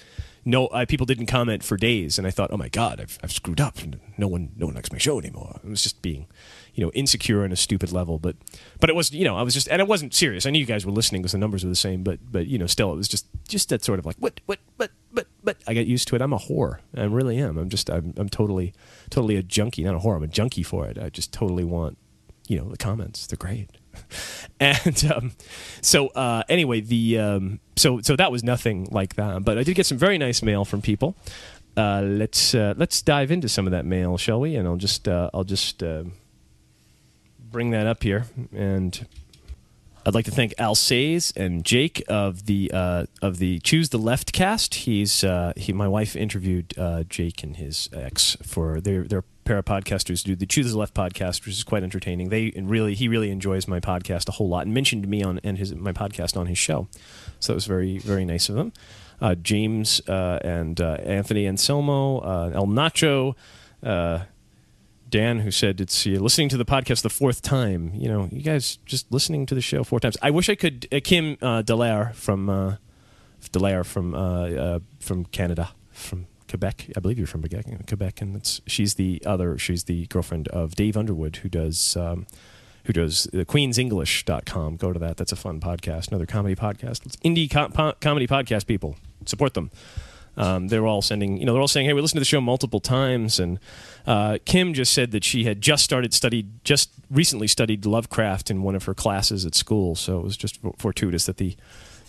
no 0.48 0.66
uh, 0.68 0.86
people 0.86 1.04
didn't 1.04 1.26
comment 1.26 1.62
for 1.62 1.76
days, 1.76 2.16
and 2.18 2.26
I 2.26 2.30
thought, 2.30 2.50
oh 2.50 2.56
my 2.56 2.68
god, 2.68 3.00
I've, 3.00 3.18
I've 3.22 3.32
screwed 3.32 3.60
up. 3.60 3.76
No 4.16 4.26
one 4.26 4.50
no 4.56 4.66
one 4.66 4.74
likes 4.74 4.90
my 4.90 4.98
show 4.98 5.18
anymore. 5.18 5.60
It 5.62 5.68
was 5.68 5.82
just 5.82 6.00
being 6.00 6.26
you 6.74 6.84
know 6.84 6.90
insecure 6.92 7.44
on 7.44 7.50
a 7.50 7.56
stupid 7.56 7.90
level 7.90 8.20
but 8.20 8.36
but 8.78 8.88
it 8.88 8.94
was 8.94 9.10
you 9.12 9.24
know 9.24 9.36
i 9.36 9.42
was 9.42 9.52
just 9.52 9.66
and 9.68 9.82
it 9.82 9.88
wasn't 9.88 10.14
serious. 10.14 10.46
I 10.46 10.50
knew 10.50 10.60
you 10.60 10.64
guys 10.64 10.86
were 10.86 10.92
listening 10.92 11.22
because 11.22 11.32
the 11.32 11.38
numbers 11.38 11.64
were 11.64 11.70
the 11.70 11.76
same 11.76 12.02
but 12.02 12.20
but 12.30 12.46
you 12.46 12.56
know 12.56 12.66
still 12.66 12.92
it 12.92 12.96
was 12.96 13.08
just 13.08 13.26
just 13.46 13.68
that 13.68 13.84
sort 13.84 13.98
of 13.98 14.06
like 14.06 14.16
what 14.18 14.40
what 14.46 14.60
but 14.76 14.92
but 15.12 15.26
but 15.42 15.56
i 15.66 15.74
got 15.74 15.86
used 15.86 16.08
to 16.08 16.16
it. 16.16 16.22
I'm 16.22 16.32
a 16.32 16.38
whore. 16.38 16.78
I 16.96 17.04
really 17.04 17.38
am. 17.38 17.58
I'm 17.58 17.68
just 17.68 17.90
i'm, 17.90 18.14
I'm 18.16 18.28
totally 18.28 18.72
totally 19.10 19.36
a 19.36 19.42
junkie. 19.42 19.84
Not 19.84 19.96
a 19.96 19.98
whore. 19.98 20.16
I'm 20.16 20.22
a 20.22 20.28
junkie 20.28 20.62
for 20.62 20.86
it. 20.86 20.98
I 20.98 21.10
just 21.10 21.32
totally 21.32 21.64
want 21.64 21.98
you 22.46 22.58
know 22.58 22.68
the 22.70 22.78
comments. 22.78 23.26
They're 23.26 23.36
great 23.36 23.70
and 24.60 25.04
um, 25.12 25.32
so 25.80 26.08
uh, 26.08 26.42
anyway 26.48 26.80
the 26.80 27.18
um, 27.18 27.60
so 27.76 28.00
so 28.00 28.16
that 28.16 28.32
was 28.32 28.42
nothing 28.42 28.88
like 28.90 29.14
that 29.14 29.44
but 29.44 29.58
i 29.58 29.62
did 29.62 29.74
get 29.74 29.86
some 29.86 29.98
very 29.98 30.18
nice 30.18 30.42
mail 30.42 30.64
from 30.64 30.82
people 30.82 31.16
uh, 31.76 32.02
let's 32.02 32.54
uh, 32.54 32.74
let's 32.76 33.02
dive 33.02 33.30
into 33.30 33.48
some 33.48 33.66
of 33.66 33.70
that 33.70 33.84
mail 33.84 34.16
shall 34.16 34.40
we 34.40 34.56
and 34.56 34.66
i'll 34.66 34.76
just 34.76 35.06
uh, 35.06 35.30
i'll 35.32 35.44
just 35.44 35.82
uh, 35.82 36.04
bring 37.38 37.70
that 37.70 37.86
up 37.86 38.02
here 38.02 38.26
and 38.52 39.06
I'd 40.06 40.14
like 40.14 40.24
to 40.24 40.30
thank 40.30 40.54
Al 40.56 40.74
Says 40.74 41.34
and 41.36 41.62
Jake 41.66 42.02
of 42.08 42.46
the 42.46 42.70
uh, 42.72 43.06
of 43.20 43.36
the 43.36 43.58
Choose 43.58 43.90
the 43.90 43.98
Left 43.98 44.32
cast. 44.32 44.74
He's 44.74 45.22
he. 45.54 45.72
My 45.74 45.88
wife 45.88 46.16
interviewed 46.16 46.72
Jake 47.10 47.42
and 47.42 47.56
his 47.56 47.90
ex 47.92 48.34
for 48.42 48.80
their 48.80 49.02
their 49.02 49.24
pair 49.48 49.58
of 49.58 49.64
podcasters 49.64 50.22
do 50.22 50.36
the 50.36 50.44
Choose 50.44 50.70
the 50.70 50.78
Left 50.78 50.92
podcast, 50.92 51.46
which 51.46 51.54
is 51.54 51.64
quite 51.64 51.82
entertaining. 51.82 52.28
They 52.28 52.52
really 52.54 52.94
he 52.94 53.08
really 53.08 53.30
enjoys 53.30 53.66
my 53.66 53.80
podcast 53.80 54.28
a 54.28 54.32
whole 54.32 54.48
lot 54.48 54.66
and 54.66 54.74
mentioned 54.74 55.08
me 55.08 55.22
on 55.22 55.40
and 55.42 55.56
his 55.56 55.74
my 55.74 55.92
podcast 55.92 56.36
on 56.36 56.46
his 56.46 56.58
show. 56.58 56.86
So 57.40 57.52
that 57.52 57.54
was 57.54 57.64
very 57.64 57.96
very 57.98 58.26
nice 58.26 58.50
of 58.50 58.56
them. 58.56 58.74
Uh, 59.22 59.34
James 59.34 60.02
uh, 60.06 60.38
and 60.44 60.78
uh, 60.80 60.98
Anthony 61.02 61.46
Anselmo, 61.46 62.18
uh, 62.18 62.52
El 62.54 62.66
Nacho. 62.66 63.34
Uh, 63.82 64.24
Dan, 65.08 65.40
who 65.40 65.50
said 65.50 65.80
it's 65.80 66.04
listening 66.04 66.50
to 66.50 66.58
the 66.58 66.66
podcast 66.66 67.00
the 67.00 67.08
fourth 67.08 67.40
time. 67.40 67.92
You 67.94 68.08
know, 68.08 68.28
you 68.30 68.42
guys 68.42 68.76
just 68.84 69.10
listening 69.10 69.46
to 69.46 69.54
the 69.54 69.62
show 69.62 69.82
four 69.82 70.00
times. 70.00 70.18
I 70.20 70.30
wish 70.30 70.50
I 70.50 70.54
could. 70.54 70.86
Uh, 70.92 71.00
Kim 71.02 71.38
uh, 71.40 71.62
Dallaire 71.62 72.14
from 72.14 72.50
uh, 72.50 72.76
Dallaire 73.50 73.86
from 73.86 74.14
uh, 74.14 74.48
uh, 74.48 74.78
from 75.00 75.24
Canada, 75.24 75.70
from 75.92 76.26
Quebec. 76.48 76.90
I 76.96 77.00
believe 77.00 77.18
you're 77.18 77.26
from 77.26 77.42
Quebec, 77.42 77.86
Quebec, 77.86 78.20
and 78.20 78.36
it's 78.36 78.60
she's 78.66 78.94
the 78.94 79.22
other. 79.24 79.58
She's 79.58 79.84
the 79.84 80.06
girlfriend 80.06 80.48
of 80.48 80.74
Dave 80.74 80.96
Underwood, 80.96 81.36
who 81.36 81.48
does. 81.48 81.96
Um, 81.96 82.26
who 82.84 82.94
does 82.94 83.26
uh, 83.34 83.44
queensenglish.com. 83.44 84.76
Go 84.76 84.94
to 84.94 84.98
that. 84.98 85.18
That's 85.18 85.30
a 85.30 85.36
fun 85.36 85.60
podcast, 85.60 86.08
another 86.08 86.24
comedy 86.24 86.56
podcast. 86.56 87.04
It's 87.04 87.16
indie 87.16 87.50
po- 87.50 87.92
comedy 88.00 88.26
podcast 88.26 88.66
people. 88.66 88.96
Support 89.26 89.52
them. 89.52 89.70
Um, 90.38 90.68
they're 90.68 90.86
all 90.86 91.02
sending, 91.02 91.36
you 91.36 91.44
know, 91.44 91.52
they're 91.52 91.60
all 91.60 91.68
saying, 91.68 91.86
"Hey, 91.86 91.92
we 91.92 92.00
listened 92.00 92.16
to 92.16 92.20
the 92.20 92.24
show 92.24 92.40
multiple 92.40 92.80
times." 92.80 93.38
And 93.38 93.58
uh, 94.06 94.38
Kim 94.46 94.72
just 94.72 94.94
said 94.94 95.10
that 95.10 95.24
she 95.24 95.44
had 95.44 95.60
just 95.60 95.84
started 95.84 96.14
studied, 96.14 96.64
just 96.64 96.90
recently 97.10 97.48
studied 97.48 97.84
Lovecraft 97.84 98.50
in 98.50 98.62
one 98.62 98.74
of 98.76 98.84
her 98.84 98.94
classes 98.94 99.44
at 99.44 99.54
school. 99.54 99.94
So 99.96 100.18
it 100.18 100.24
was 100.24 100.36
just 100.36 100.60
fortuitous 100.78 101.26
that 101.26 101.36
the 101.38 101.56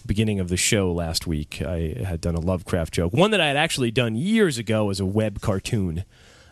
beginning 0.06 0.40
of 0.40 0.50
the 0.50 0.58
show 0.58 0.92
last 0.92 1.28
week 1.28 1.62
I 1.62 1.96
had 2.06 2.22
done 2.22 2.36
a 2.36 2.40
Lovecraft 2.40 2.94
joke, 2.94 3.14
one 3.14 3.32
that 3.32 3.42
I 3.42 3.48
had 3.48 3.58
actually 3.58 3.92
done 3.92 4.16
years 4.16 4.58
ago 4.58 4.90
as 4.90 5.00
a 5.00 5.06
web 5.06 5.42
cartoon. 5.42 6.06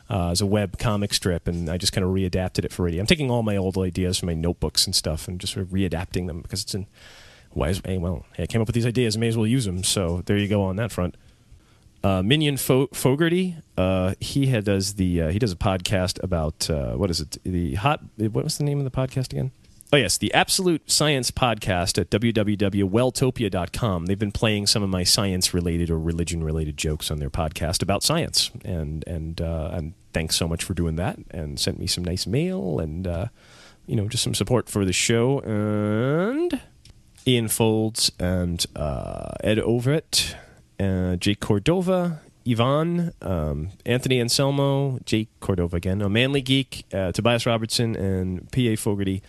Uh, 0.09 0.29
as 0.29 0.39
a 0.39 0.45
web 0.45 0.77
comic 0.77 1.13
strip, 1.13 1.49
and 1.49 1.69
I 1.69 1.77
just 1.77 1.91
kind 1.91 2.05
of 2.05 2.11
readapted 2.11 2.63
it 2.63 2.71
for 2.71 2.83
radio. 2.83 3.01
I'm 3.01 3.07
taking 3.07 3.29
all 3.29 3.43
my 3.43 3.57
old 3.57 3.77
ideas 3.77 4.17
from 4.17 4.27
my 4.27 4.35
notebooks 4.35 4.85
and 4.85 4.95
stuff, 4.95 5.27
and 5.27 5.37
just 5.37 5.51
sort 5.51 5.65
of 5.65 5.73
readapting 5.73 6.27
them 6.27 6.41
because 6.41 6.61
it's 6.61 6.73
in. 6.73 6.87
Why 7.51 7.67
is, 7.67 7.81
hey, 7.83 7.97
well, 7.97 8.25
hey, 8.31 8.43
I 8.43 8.45
came 8.45 8.61
up 8.61 8.67
with 8.67 8.73
these 8.73 8.85
ideas. 8.85 9.17
May 9.17 9.27
as 9.27 9.35
well 9.35 9.45
use 9.45 9.65
them. 9.65 9.83
So 9.83 10.21
there 10.25 10.37
you 10.37 10.47
go 10.47 10.63
on 10.63 10.77
that 10.77 10.93
front 10.93 11.17
uh, 12.03 12.21
Mignon 12.21 12.57
Fo- 12.57 12.87
Fogarty. 12.93 13.55
Uh, 13.77 14.13
he 14.19 14.47
had, 14.47 14.65
does 14.65 14.95
the 14.95 15.23
uh, 15.23 15.29
he 15.29 15.39
does 15.39 15.51
a 15.51 15.55
podcast 15.55 16.21
about 16.23 16.69
uh, 16.69 16.93
what 16.93 17.09
is 17.09 17.19
it? 17.19 17.37
The 17.43 17.75
hot. 17.75 18.01
What 18.17 18.43
was 18.43 18.57
the 18.57 18.63
name 18.63 18.79
of 18.79 18.85
the 18.85 18.91
podcast 18.91 19.33
again? 19.33 19.51
Oh 19.93 19.97
yes, 19.97 20.17
the 20.17 20.33
Absolute 20.33 20.91
Science 20.91 21.31
Podcast 21.31 21.97
at 21.97 22.09
www.welltopia.com. 22.09 24.05
They've 24.05 24.19
been 24.19 24.33
playing 24.33 24.67
some 24.67 24.83
of 24.83 24.89
my 24.89 25.03
science 25.03 25.53
related 25.53 25.89
or 25.89 25.97
religion 25.97 26.43
related 26.43 26.75
jokes 26.75 27.09
on 27.09 27.19
their 27.19 27.29
podcast 27.29 27.81
about 27.81 28.03
science, 28.03 28.51
and 28.65 29.07
and 29.07 29.39
uh, 29.39 29.69
and 29.71 29.93
thanks 30.11 30.35
so 30.35 30.47
much 30.47 30.63
for 30.63 30.73
doing 30.73 30.97
that, 30.97 31.19
and 31.31 31.57
sent 31.57 31.79
me 31.79 31.87
some 31.87 32.03
nice 32.03 32.27
mail, 32.27 32.79
and 32.79 33.07
uh, 33.07 33.27
you 33.85 33.95
know 33.95 34.09
just 34.09 34.23
some 34.25 34.33
support 34.33 34.67
for 34.67 34.83
the 34.83 34.91
show, 34.91 35.39
and 35.39 36.59
Ian 37.25 37.47
Folds 37.47 38.11
and 38.19 38.65
uh, 38.75 39.31
Ed 39.41 39.57
Ovett 39.57 40.35
uh, 40.79 41.15
Jake 41.15 41.39
Cordova, 41.39 42.21
Yvonne, 42.45 43.13
um, 43.21 43.69
Anthony 43.85 44.19
Anselmo, 44.19 44.99
Jake 45.05 45.29
Cordova 45.39 45.77
again, 45.77 46.01
a 46.01 46.09
Manly 46.09 46.41
Geek, 46.41 46.85
uh, 46.93 47.11
Tobias 47.11 47.45
Robertson, 47.45 47.95
and 47.95 48.51
P.A. 48.51 48.75
Fogarty 48.75 49.21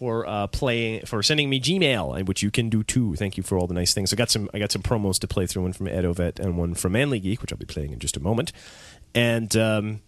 for 0.00 0.26
uh, 0.26 0.46
playing 0.46 1.04
for 1.04 1.22
sending 1.22 1.50
me 1.50 1.60
Gmail, 1.60 2.26
which 2.26 2.42
you 2.42 2.50
can 2.50 2.70
do 2.70 2.82
too. 2.82 3.14
Thank 3.16 3.36
you 3.36 3.42
for 3.42 3.58
all 3.58 3.66
the 3.66 3.74
nice 3.74 3.92
things. 3.92 4.14
I 4.14 4.16
got 4.16 4.30
some 4.30 4.48
I 4.54 4.58
got 4.58 4.72
some 4.72 4.82
promos 4.82 5.18
to 5.18 5.28
play 5.28 5.46
through, 5.46 5.62
one 5.62 5.74
from 5.74 5.88
Ed 5.88 6.04
Ovett 6.04 6.40
and 6.40 6.56
one 6.56 6.72
from 6.72 6.92
Manly 6.92 7.20
Geek, 7.20 7.42
which 7.42 7.52
I'll 7.52 7.58
be 7.58 7.66
playing 7.66 7.92
in 7.92 7.98
just 7.98 8.16
a 8.16 8.20
moment. 8.20 8.50
And 9.14 9.54
um, 9.56 10.00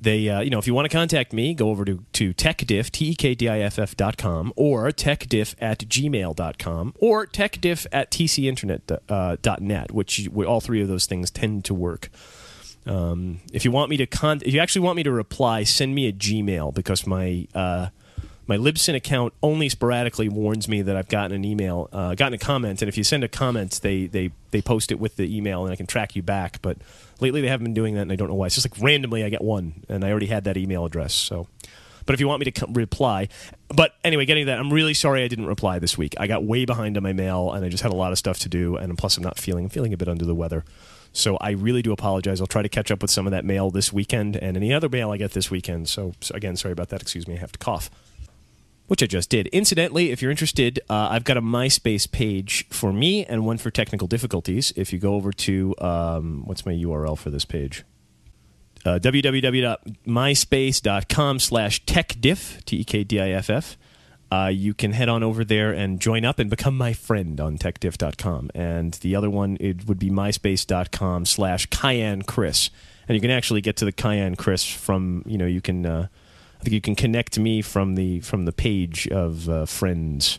they, 0.00 0.26
uh, 0.30 0.40
you 0.40 0.48
know, 0.48 0.58
if 0.58 0.66
you 0.66 0.72
want 0.72 0.90
to 0.90 0.96
contact 0.96 1.34
me, 1.34 1.52
go 1.52 1.68
over 1.68 1.84
to, 1.84 2.02
to 2.14 2.32
techdiff, 2.32 2.90
T-E-K-D-I-F-F 2.90 3.94
dot 3.94 4.16
com, 4.16 4.54
or 4.56 4.90
techdiff 4.90 5.54
at 5.58 5.80
gmail 5.80 6.34
dot 6.34 6.58
com, 6.58 6.94
or 6.96 7.26
techdiff 7.26 7.86
at 7.92 8.10
tcinternet 8.10 8.98
uh, 9.10 9.36
dot 9.42 9.60
net, 9.60 9.92
which 9.92 10.28
all 10.46 10.62
three 10.62 10.80
of 10.80 10.88
those 10.88 11.04
things 11.04 11.30
tend 11.30 11.66
to 11.66 11.74
work. 11.74 12.08
Um, 12.86 13.40
if 13.52 13.66
you 13.66 13.70
want 13.70 13.90
me 13.90 13.98
to 13.98 14.06
con- 14.06 14.40
if 14.46 14.54
you 14.54 14.60
actually 14.60 14.86
want 14.86 14.96
me 14.96 15.02
to 15.02 15.12
reply, 15.12 15.64
send 15.64 15.94
me 15.94 16.08
a 16.08 16.12
Gmail 16.12 16.72
because 16.72 17.06
my 17.06 17.46
uh, 17.54 17.88
my 18.46 18.56
Libsyn 18.56 18.94
account 18.94 19.32
only 19.42 19.68
sporadically 19.68 20.28
warns 20.28 20.68
me 20.68 20.82
that 20.82 20.96
I've 20.96 21.08
gotten 21.08 21.32
an 21.32 21.44
email, 21.44 21.88
uh, 21.92 22.14
gotten 22.14 22.34
a 22.34 22.38
comment, 22.38 22.80
and 22.80 22.88
if 22.88 22.96
you 22.96 23.04
send 23.04 23.24
a 23.24 23.28
comment, 23.28 23.80
they 23.82 24.06
they 24.06 24.30
they 24.50 24.62
post 24.62 24.92
it 24.92 25.00
with 25.00 25.16
the 25.16 25.36
email, 25.36 25.64
and 25.64 25.72
I 25.72 25.76
can 25.76 25.86
track 25.86 26.14
you 26.14 26.22
back. 26.22 26.62
But 26.62 26.78
lately, 27.20 27.40
they 27.40 27.48
haven't 27.48 27.64
been 27.64 27.74
doing 27.74 27.94
that, 27.94 28.02
and 28.02 28.12
I 28.12 28.16
don't 28.16 28.28
know 28.28 28.34
why. 28.34 28.46
It's 28.46 28.54
just 28.54 28.70
like 28.70 28.80
randomly, 28.82 29.24
I 29.24 29.28
get 29.28 29.42
one, 29.42 29.84
and 29.88 30.04
I 30.04 30.10
already 30.10 30.26
had 30.26 30.44
that 30.44 30.56
email 30.56 30.84
address. 30.84 31.12
So, 31.12 31.48
but 32.04 32.14
if 32.14 32.20
you 32.20 32.28
want 32.28 32.44
me 32.44 32.50
to 32.50 32.66
reply, 32.72 33.28
but 33.68 33.94
anyway, 34.04 34.24
getting 34.26 34.46
to 34.46 34.52
that, 34.52 34.60
I'm 34.60 34.72
really 34.72 34.94
sorry 34.94 35.24
I 35.24 35.28
didn't 35.28 35.46
reply 35.46 35.80
this 35.80 35.98
week. 35.98 36.14
I 36.18 36.28
got 36.28 36.44
way 36.44 36.64
behind 36.64 36.96
on 36.96 37.02
my 37.02 37.12
mail, 37.12 37.52
and 37.52 37.64
I 37.64 37.68
just 37.68 37.82
had 37.82 37.92
a 37.92 37.96
lot 37.96 38.12
of 38.12 38.18
stuff 38.18 38.38
to 38.40 38.48
do, 38.48 38.76
and 38.76 38.96
plus, 38.96 39.16
I'm 39.16 39.24
not 39.24 39.38
feeling 39.38 39.64
I'm 39.64 39.70
feeling 39.70 39.92
a 39.92 39.96
bit 39.96 40.08
under 40.08 40.24
the 40.24 40.34
weather. 40.34 40.64
So 41.12 41.38
I 41.38 41.52
really 41.52 41.80
do 41.80 41.92
apologize. 41.92 42.42
I'll 42.42 42.46
try 42.46 42.60
to 42.60 42.68
catch 42.68 42.90
up 42.90 43.00
with 43.00 43.10
some 43.10 43.26
of 43.26 43.30
that 43.30 43.42
mail 43.42 43.70
this 43.70 43.90
weekend 43.90 44.36
and 44.36 44.54
any 44.54 44.70
other 44.70 44.90
mail 44.90 45.12
I 45.12 45.16
get 45.16 45.32
this 45.32 45.50
weekend. 45.50 45.88
So, 45.88 46.12
so 46.20 46.34
again, 46.34 46.56
sorry 46.56 46.72
about 46.72 46.90
that. 46.90 47.00
Excuse 47.00 47.26
me. 47.26 47.36
I 47.36 47.38
have 47.38 47.52
to 47.52 47.58
cough 47.58 47.88
which 48.86 49.02
I 49.02 49.06
just 49.06 49.30
did. 49.30 49.46
Incidentally, 49.48 50.10
if 50.10 50.22
you're 50.22 50.30
interested, 50.30 50.80
uh, 50.88 51.08
I've 51.10 51.24
got 51.24 51.36
a 51.36 51.42
MySpace 51.42 52.10
page 52.10 52.66
for 52.68 52.92
me 52.92 53.24
and 53.24 53.44
one 53.44 53.58
for 53.58 53.70
technical 53.70 54.08
difficulties. 54.08 54.72
If 54.76 54.92
you 54.92 54.98
go 54.98 55.14
over 55.14 55.32
to, 55.32 55.74
um, 55.78 56.42
what's 56.44 56.64
my 56.64 56.72
URL 56.72 57.18
for 57.18 57.30
this 57.30 57.44
page? 57.44 57.84
Uh, 58.84 59.00
www.myspace.com 59.00 61.40
slash 61.40 61.84
techdiff, 61.84 62.64
T-E-K-D-I-F-F. 62.64 63.76
Uh, 64.30 64.50
you 64.52 64.74
can 64.74 64.92
head 64.92 65.08
on 65.08 65.22
over 65.22 65.44
there 65.44 65.72
and 65.72 66.00
join 66.00 66.24
up 66.24 66.38
and 66.38 66.50
become 66.50 66.76
my 66.76 66.92
friend 66.92 67.40
on 67.40 67.58
techdiff.com. 67.58 68.50
And 68.54 68.92
the 68.94 69.16
other 69.16 69.30
one, 69.30 69.56
it 69.60 69.86
would 69.86 69.98
be 69.98 70.10
myspace.com 70.10 71.26
slash 71.26 71.66
chris. 72.26 72.70
And 73.08 73.14
you 73.14 73.20
can 73.20 73.30
actually 73.30 73.60
get 73.60 73.76
to 73.76 73.84
the 73.84 73.92
cayenne 73.92 74.34
chris 74.36 74.64
from, 74.64 75.22
you 75.26 75.38
know, 75.38 75.46
you 75.46 75.60
can... 75.60 76.08
I 76.60 76.64
think 76.64 76.74
you 76.74 76.80
can 76.80 76.94
connect 76.94 77.38
me 77.38 77.62
from 77.62 77.94
the 77.94 78.20
from 78.20 78.44
the 78.44 78.52
page 78.52 79.08
of 79.08 79.48
uh, 79.48 79.64
friends 79.66 80.38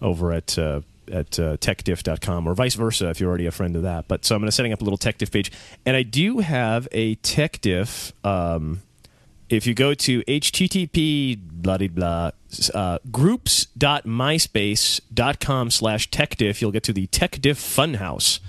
over 0.00 0.32
at 0.32 0.58
uh, 0.58 0.82
at 1.10 1.38
uh, 1.38 1.56
techdiff.com 1.58 2.46
or 2.46 2.54
vice 2.54 2.74
versa 2.74 3.10
if 3.10 3.20
you're 3.20 3.28
already 3.28 3.46
a 3.46 3.50
friend 3.50 3.76
of 3.76 3.82
that. 3.82 4.08
But 4.08 4.24
so 4.24 4.34
I'm 4.34 4.40
going 4.40 4.48
to 4.48 4.52
setting 4.52 4.72
up 4.72 4.80
a 4.80 4.84
little 4.84 4.98
techdiff 4.98 5.30
page, 5.30 5.52
and 5.84 5.94
I 5.96 6.02
do 6.02 6.38
have 6.38 6.88
a 6.92 7.16
techdiff. 7.16 8.12
Um, 8.24 8.80
if 9.48 9.66
you 9.66 9.74
go 9.74 9.92
to 9.92 10.22
http 10.22 11.38
blah 11.38 11.76
blah 11.76 11.88
blah 11.88 12.30
uh, 12.72 12.98
groups.myspace.com 13.10 15.70
slash 15.70 16.10
techdiff, 16.10 16.62
you'll 16.62 16.70
get 16.70 16.84
to 16.84 16.94
the 16.94 17.06
techdiff 17.08 17.56
funhouse 17.56 18.40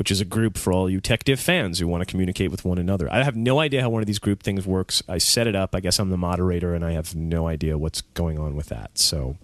which 0.00 0.10
is 0.10 0.18
a 0.18 0.24
group 0.24 0.56
for 0.56 0.72
all 0.72 0.88
you 0.88 0.98
tech 0.98 1.24
diff 1.24 1.38
fans 1.38 1.78
who 1.78 1.86
want 1.86 2.00
to 2.00 2.06
communicate 2.06 2.50
with 2.50 2.64
one 2.64 2.78
another. 2.78 3.12
I 3.12 3.22
have 3.22 3.36
no 3.36 3.60
idea 3.60 3.82
how 3.82 3.90
one 3.90 4.00
of 4.00 4.06
these 4.06 4.18
group 4.18 4.42
things 4.42 4.66
works. 4.66 5.02
I 5.06 5.18
set 5.18 5.46
it 5.46 5.54
up. 5.54 5.74
I 5.74 5.80
guess 5.80 5.98
I'm 5.98 6.08
the 6.08 6.16
moderator, 6.16 6.72
and 6.72 6.82
I 6.82 6.92
have 6.92 7.14
no 7.14 7.46
idea 7.46 7.76
what's 7.76 8.00
going 8.00 8.38
on 8.38 8.56
with 8.56 8.68
that. 8.68 8.96
So 8.96 9.36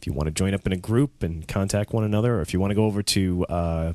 if 0.00 0.06
you 0.06 0.12
want 0.12 0.28
to 0.28 0.30
join 0.30 0.54
up 0.54 0.64
in 0.68 0.72
a 0.72 0.76
group 0.76 1.24
and 1.24 1.48
contact 1.48 1.92
one 1.92 2.04
another, 2.04 2.36
or 2.36 2.42
if 2.42 2.52
you 2.52 2.60
want 2.60 2.70
to 2.70 2.76
go 2.76 2.84
over 2.84 3.02
to 3.02 3.44
uh, 3.46 3.92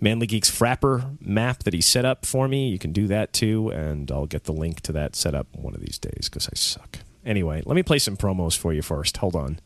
Manly 0.00 0.26
Geek's 0.26 0.50
Frappr 0.50 1.20
map 1.20 1.62
that 1.64 1.74
he 1.74 1.82
set 1.82 2.06
up 2.06 2.24
for 2.24 2.48
me, 2.48 2.70
you 2.70 2.78
can 2.78 2.92
do 2.92 3.06
that 3.08 3.34
too, 3.34 3.68
and 3.68 4.10
I'll 4.10 4.24
get 4.24 4.44
the 4.44 4.54
link 4.54 4.80
to 4.80 4.92
that 4.92 5.14
set 5.14 5.34
up 5.34 5.46
one 5.52 5.74
of 5.74 5.82
these 5.82 5.98
days 5.98 6.30
because 6.30 6.48
I 6.48 6.54
suck. 6.54 7.00
Anyway, 7.26 7.62
let 7.66 7.74
me 7.74 7.82
play 7.82 7.98
some 7.98 8.16
promos 8.16 8.56
for 8.56 8.72
you 8.72 8.80
first. 8.80 9.18
Hold 9.18 9.36
on. 9.36 9.60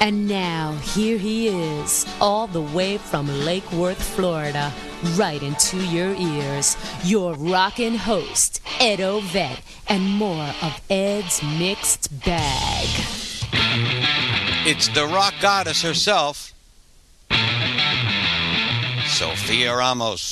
And 0.00 0.28
now, 0.28 0.72
here 0.94 1.18
he 1.18 1.48
is, 1.48 2.06
all 2.20 2.46
the 2.46 2.62
way 2.62 2.98
from 2.98 3.26
Lake 3.44 3.70
Worth, 3.72 4.00
Florida, 4.00 4.72
right 5.16 5.42
into 5.42 5.78
your 5.86 6.14
ears. 6.14 6.76
Your 7.04 7.34
rockin' 7.34 7.96
host, 7.96 8.60
Ed 8.78 9.00
Ovett, 9.00 9.60
and 9.88 10.04
more 10.04 10.54
of 10.62 10.80
Ed's 10.88 11.42
Mixed 11.42 12.24
Bag. 12.24 12.86
It's 14.64 14.88
the 14.88 15.06
rock 15.06 15.34
goddess 15.40 15.82
herself, 15.82 16.52
Sophia 19.06 19.74
Ramos. 19.74 20.30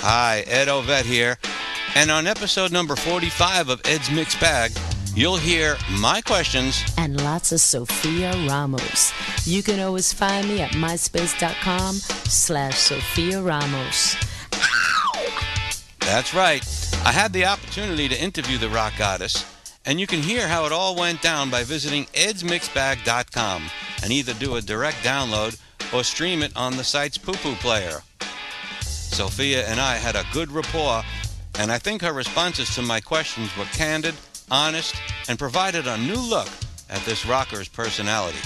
Hi, 0.00 0.44
Ed 0.46 0.68
Ovett 0.68 1.04
here. 1.04 1.38
And 1.94 2.10
on 2.10 2.26
episode 2.26 2.72
number 2.72 2.96
45 2.96 3.68
of 3.68 3.80
Ed's 3.84 4.10
Mixed 4.10 4.40
Bag, 4.40 4.72
you'll 5.18 5.36
hear 5.36 5.76
my 5.98 6.20
questions 6.20 6.84
And 6.96 7.20
lots 7.22 7.50
of 7.52 7.60
Sophia 7.60 8.32
Ramos. 8.48 9.12
You 9.46 9.62
can 9.62 9.80
always 9.80 10.12
find 10.12 10.46
me 10.48 10.60
at 10.60 10.72
myspace.com 10.72 11.94
slash 11.94 12.78
Sophia 12.78 13.42
Ramos. 13.42 14.16
That's 16.00 16.32
right. 16.32 16.62
I 17.04 17.12
had 17.12 17.32
the 17.32 17.44
opportunity 17.46 18.08
to 18.08 18.20
interview 18.22 18.58
the 18.58 18.68
rock 18.70 18.94
goddess, 18.96 19.44
And 19.84 19.98
you 20.00 20.06
can 20.06 20.22
hear 20.22 20.46
how 20.46 20.66
it 20.66 20.72
all 20.72 20.94
went 20.94 21.20
down 21.22 21.50
by 21.50 21.64
visiting 21.64 22.04
edsmixbag.com 22.06 23.62
and 24.02 24.12
either 24.12 24.34
do 24.34 24.56
a 24.56 24.62
direct 24.62 24.98
download 24.98 25.58
or 25.92 26.04
stream 26.04 26.42
it 26.42 26.52
on 26.56 26.76
the 26.76 26.84
site's 26.84 27.18
poo 27.18 27.32
poo 27.34 27.54
player. 27.56 28.02
Sophia 28.80 29.66
and 29.66 29.80
I 29.80 29.96
had 29.96 30.14
a 30.14 30.24
good 30.32 30.52
rapport, 30.52 31.02
and 31.58 31.72
I 31.72 31.78
think 31.78 32.02
her 32.02 32.12
responses 32.12 32.74
to 32.74 32.82
my 32.82 33.00
questions 33.00 33.56
were 33.56 33.64
candid, 33.72 34.14
honest, 34.50 34.94
and 35.28 35.38
provided 35.38 35.86
a 35.86 35.98
new 35.98 36.20
look 36.20 36.48
at 36.90 37.02
this 37.02 37.26
rocker's 37.26 37.68
personality. 37.68 38.38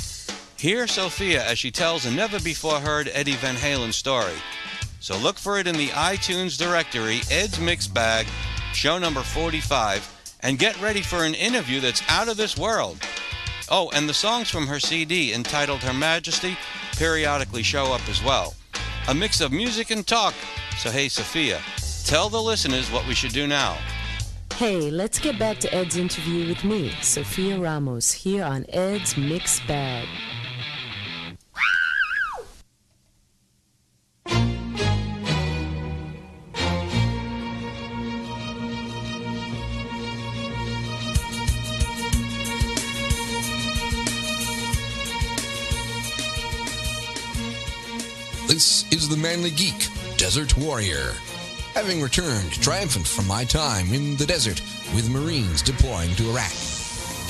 Hear 0.59 0.87
Sophia 0.87 1.45
as 1.45 1.59
she 1.59 1.71
tells 1.71 2.07
a 2.07 2.11
never 2.11 2.39
before 2.41 2.79
heard 2.79 3.11
Eddie 3.13 3.37
Van 3.37 3.57
Halen 3.57 3.93
story. 3.93 4.35
So 5.01 5.19
look 5.19 5.37
for 5.37 5.59
it 5.59 5.67
in 5.67 5.77
the 5.77 5.89
iTunes 5.89 6.57
directory, 6.57 7.21
Ed's 7.31 7.59
Mix 7.59 7.89
Bag, 7.89 8.27
show 8.73 8.99
number 8.99 9.23
45, 9.23 10.37
and 10.41 10.59
get 10.59 10.81
ready 10.81 11.03
for 11.03 11.25
an 11.25 11.35
interview 11.35 11.81
that's 11.81 12.03
out 12.09 12.29
of 12.29 12.37
this 12.37 12.57
world. 12.57 12.99
Oh, 13.69 13.91
and 13.95 14.09
the 14.09 14.15
songs 14.15 14.51
from 14.51 14.67
her 14.67 14.79
CD 14.79 15.33
entitled 15.33 15.83
Her 15.83 15.93
Majesty 15.93 16.57
periodically 16.97 17.63
show 17.63 17.93
up 17.93 18.09
as 18.09 18.23
well. 18.23 18.55
A 19.09 19.15
mix 19.15 19.41
of 19.41 19.51
music 19.51 19.91
and 19.91 20.07
talk. 20.07 20.35
So, 20.79 20.91
hey, 20.91 21.09
Sophia, 21.09 21.61
tell 22.05 22.29
the 22.29 22.41
listeners 22.41 22.91
what 22.91 23.07
we 23.09 23.15
should 23.15 23.33
do 23.33 23.47
now. 23.47 23.77
Hey, 24.63 24.93
let's 24.93 25.19
get 25.19 25.41
back 25.41 25.59
to 25.59 25.75
Ed's 25.75 25.97
interview 25.97 26.47
with 26.47 26.63
me, 26.63 26.91
Sophia 27.01 27.59
Ramos, 27.59 28.13
here 28.13 28.45
on 28.45 28.65
Ed's 28.69 29.17
Mixed 29.17 29.67
Bag. 29.67 30.07
This 48.47 48.85
is 48.93 49.09
the 49.09 49.17
Manly 49.17 49.51
Geek, 49.51 49.89
Desert 50.19 50.57
Warrior. 50.57 51.15
Having 51.75 52.03
returned 52.03 52.53
triumphant 52.63 53.09
from 53.09 53.27
my 53.27 53.45
time 53.45 53.95
in 53.95 54.15
the 54.17 54.27
desert 54.27 54.61
with 54.95 55.09
Marines 55.09 55.63
deploying 55.63 56.15
to 56.17 56.29
Iraq. 56.29 56.53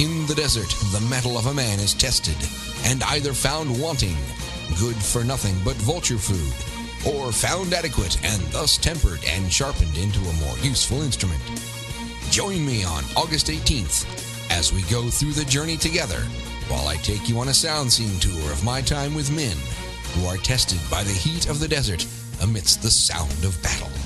In 0.01 0.27
the 0.27 0.35
desert, 0.35 0.69
the 0.91 1.07
mettle 1.09 1.39
of 1.39 1.47
a 1.47 1.55
man 1.55 1.79
is 1.79 1.95
tested 1.95 2.37
and 2.85 3.05
either 3.05 3.35
found 3.35 3.81
wanting, 3.81 4.17
good 4.81 4.97
for 4.97 5.23
nothing 5.23 5.55
but 5.65 5.77
vulture 5.77 6.19
food, 6.19 6.53
or 7.15 7.31
found 7.31 7.73
adequate 7.73 8.19
and 8.25 8.43
thus 8.53 8.77
tempered 8.77 9.21
and 9.27 9.53
sharpened 9.53 9.97
into 9.97 10.19
a 10.19 10.41
more 10.45 10.59
useful 10.59 11.03
instrument. 11.03 11.41
Join 12.31 12.67
me 12.67 12.83
on 12.83 13.05
August 13.17 13.47
18th 13.47 14.05
as 14.51 14.73
we 14.73 14.83
go 14.91 15.09
through 15.09 15.33
the 15.33 15.45
journey 15.45 15.77
together 15.77 16.21
while 16.67 16.89
I 16.89 16.97
take 16.97 17.29
you 17.29 17.39
on 17.39 17.49
a 17.49 17.55
sound 17.55 17.93
scene 17.93 18.19
tour 18.19 18.51
of 18.51 18.65
my 18.65 18.81
time 18.81 19.15
with 19.15 19.35
men 19.35 19.57
who 20.15 20.27
are 20.27 20.37
tested 20.37 20.81
by 20.91 21.05
the 21.05 21.13
heat 21.13 21.49
of 21.49 21.61
the 21.61 21.69
desert 21.69 22.05
amidst 22.43 22.83
the 22.83 22.91
sound 22.91 23.45
of 23.45 23.61
battle. 23.63 24.02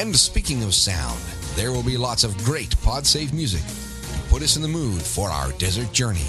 And 0.00 0.16
speaking 0.16 0.62
of 0.62 0.72
sound, 0.72 1.20
there 1.56 1.72
will 1.72 1.82
be 1.82 1.98
lots 1.98 2.24
of 2.24 2.34
great 2.38 2.70
PodSafe 2.78 3.34
music 3.34 3.60
to 3.60 4.18
put 4.30 4.42
us 4.42 4.56
in 4.56 4.62
the 4.62 4.68
mood 4.68 5.02
for 5.02 5.28
our 5.28 5.52
desert 5.58 5.92
journey. 5.92 6.24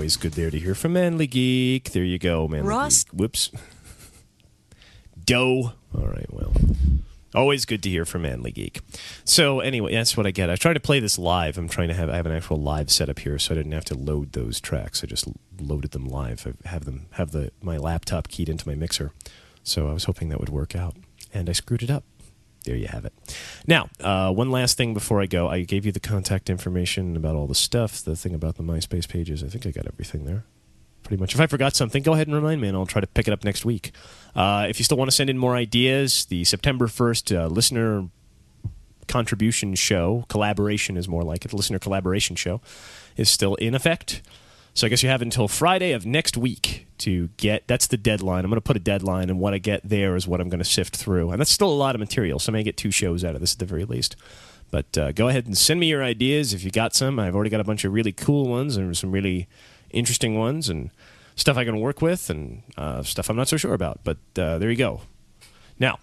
Always 0.00 0.16
good 0.16 0.32
there 0.32 0.50
to 0.50 0.58
hear 0.58 0.74
from 0.74 0.94
Manly 0.94 1.26
Geek. 1.26 1.90
There 1.90 2.02
you 2.02 2.18
go, 2.18 2.48
Manly 2.48 2.66
Ross- 2.66 3.04
Geek. 3.04 3.12
Whoops. 3.20 3.50
Doe. 5.26 5.74
All 5.94 6.06
right, 6.06 6.24
well. 6.32 6.54
Always 7.34 7.66
good 7.66 7.82
to 7.82 7.90
hear 7.90 8.06
from 8.06 8.22
Manly 8.22 8.50
Geek. 8.50 8.80
So 9.26 9.60
anyway, 9.60 9.92
that's 9.92 10.16
what 10.16 10.26
I 10.26 10.30
get. 10.30 10.48
I 10.48 10.56
try 10.56 10.72
to 10.72 10.80
play 10.80 11.00
this 11.00 11.18
live. 11.18 11.58
I'm 11.58 11.68
trying 11.68 11.88
to 11.88 11.94
have 11.94 12.08
I 12.08 12.16
have 12.16 12.24
an 12.24 12.32
actual 12.32 12.56
live 12.56 12.90
setup 12.90 13.18
here, 13.18 13.38
so 13.38 13.52
I 13.54 13.58
didn't 13.58 13.72
have 13.72 13.84
to 13.84 13.94
load 13.94 14.32
those 14.32 14.58
tracks. 14.58 15.04
I 15.04 15.06
just 15.06 15.28
loaded 15.60 15.90
them 15.90 16.06
live. 16.06 16.46
I 16.64 16.68
have 16.70 16.86
them 16.86 17.04
have 17.10 17.32
the 17.32 17.52
my 17.60 17.76
laptop 17.76 18.28
keyed 18.28 18.48
into 18.48 18.66
my 18.66 18.74
mixer. 18.74 19.12
So 19.62 19.86
I 19.86 19.92
was 19.92 20.04
hoping 20.04 20.30
that 20.30 20.40
would 20.40 20.48
work 20.48 20.74
out, 20.74 20.96
and 21.34 21.50
I 21.50 21.52
screwed 21.52 21.82
it 21.82 21.90
up. 21.90 22.04
There 22.64 22.76
you 22.76 22.88
have 22.88 23.04
it. 23.04 23.12
Now, 23.66 23.88
uh, 24.00 24.32
one 24.32 24.50
last 24.50 24.76
thing 24.76 24.92
before 24.92 25.20
I 25.20 25.26
go. 25.26 25.48
I 25.48 25.62
gave 25.62 25.86
you 25.86 25.92
the 25.92 26.00
contact 26.00 26.50
information 26.50 27.16
about 27.16 27.36
all 27.36 27.46
the 27.46 27.54
stuff, 27.54 28.02
the 28.02 28.16
thing 28.16 28.34
about 28.34 28.56
the 28.56 28.62
MySpace 28.62 29.08
pages. 29.08 29.42
I 29.42 29.48
think 29.48 29.66
I 29.66 29.70
got 29.70 29.86
everything 29.86 30.24
there. 30.24 30.44
Pretty 31.02 31.18
much. 31.18 31.34
If 31.34 31.40
I 31.40 31.46
forgot 31.46 31.74
something, 31.74 32.02
go 32.02 32.12
ahead 32.12 32.26
and 32.26 32.36
remind 32.36 32.60
me, 32.60 32.68
and 32.68 32.76
I'll 32.76 32.86
try 32.86 33.00
to 33.00 33.06
pick 33.06 33.26
it 33.26 33.32
up 33.32 33.44
next 33.44 33.64
week. 33.64 33.92
Uh, 34.34 34.66
if 34.68 34.78
you 34.78 34.84
still 34.84 34.98
want 34.98 35.10
to 35.10 35.16
send 35.16 35.30
in 35.30 35.38
more 35.38 35.56
ideas, 35.56 36.26
the 36.26 36.44
September 36.44 36.86
1st 36.86 37.36
uh, 37.36 37.46
listener 37.46 38.08
contribution 39.08 39.74
show, 39.74 40.24
collaboration 40.28 40.96
is 40.96 41.08
more 41.08 41.22
like 41.24 41.44
it, 41.44 41.52
listener 41.52 41.78
collaboration 41.78 42.36
show, 42.36 42.60
is 43.16 43.30
still 43.30 43.54
in 43.56 43.74
effect. 43.74 44.22
So 44.74 44.86
I 44.86 44.90
guess 44.90 45.02
you 45.02 45.08
have 45.08 45.22
until 45.22 45.48
Friday 45.48 45.92
of 45.92 46.06
next 46.06 46.36
week 46.36 46.86
to 46.98 47.28
get. 47.36 47.66
That's 47.66 47.86
the 47.86 47.96
deadline. 47.96 48.44
I'm 48.44 48.50
going 48.50 48.56
to 48.56 48.60
put 48.60 48.76
a 48.76 48.80
deadline, 48.80 49.30
and 49.30 49.40
what 49.40 49.52
I 49.54 49.58
get 49.58 49.80
there 49.84 50.16
is 50.16 50.28
what 50.28 50.40
I'm 50.40 50.48
going 50.48 50.60
to 50.60 50.64
sift 50.64 50.96
through. 50.96 51.30
And 51.30 51.40
that's 51.40 51.50
still 51.50 51.70
a 51.70 51.74
lot 51.74 51.94
of 51.94 51.98
material, 51.98 52.38
so 52.38 52.52
I 52.52 52.54
may 52.54 52.62
get 52.62 52.76
two 52.76 52.90
shows 52.90 53.24
out 53.24 53.34
of 53.34 53.40
this 53.40 53.54
at 53.54 53.58
the 53.58 53.64
very 53.64 53.84
least. 53.84 54.16
But 54.70 54.96
uh, 54.96 55.12
go 55.12 55.28
ahead 55.28 55.46
and 55.46 55.58
send 55.58 55.80
me 55.80 55.88
your 55.88 56.04
ideas 56.04 56.54
if 56.54 56.62
you 56.62 56.70
got 56.70 56.94
some. 56.94 57.18
I've 57.18 57.34
already 57.34 57.50
got 57.50 57.60
a 57.60 57.64
bunch 57.64 57.84
of 57.84 57.92
really 57.92 58.12
cool 58.12 58.46
ones 58.48 58.76
and 58.76 58.96
some 58.96 59.10
really 59.10 59.48
interesting 59.90 60.38
ones 60.38 60.68
and 60.68 60.90
stuff 61.34 61.56
I 61.56 61.64
can 61.64 61.80
work 61.80 62.00
with 62.00 62.30
and 62.30 62.62
uh, 62.76 63.02
stuff 63.02 63.28
I'm 63.28 63.36
not 63.36 63.48
so 63.48 63.56
sure 63.56 63.74
about. 63.74 64.00
But 64.04 64.18
uh, 64.38 64.58
there 64.58 64.70
you 64.70 64.76
go. 64.76 65.00
Now, 65.80 65.98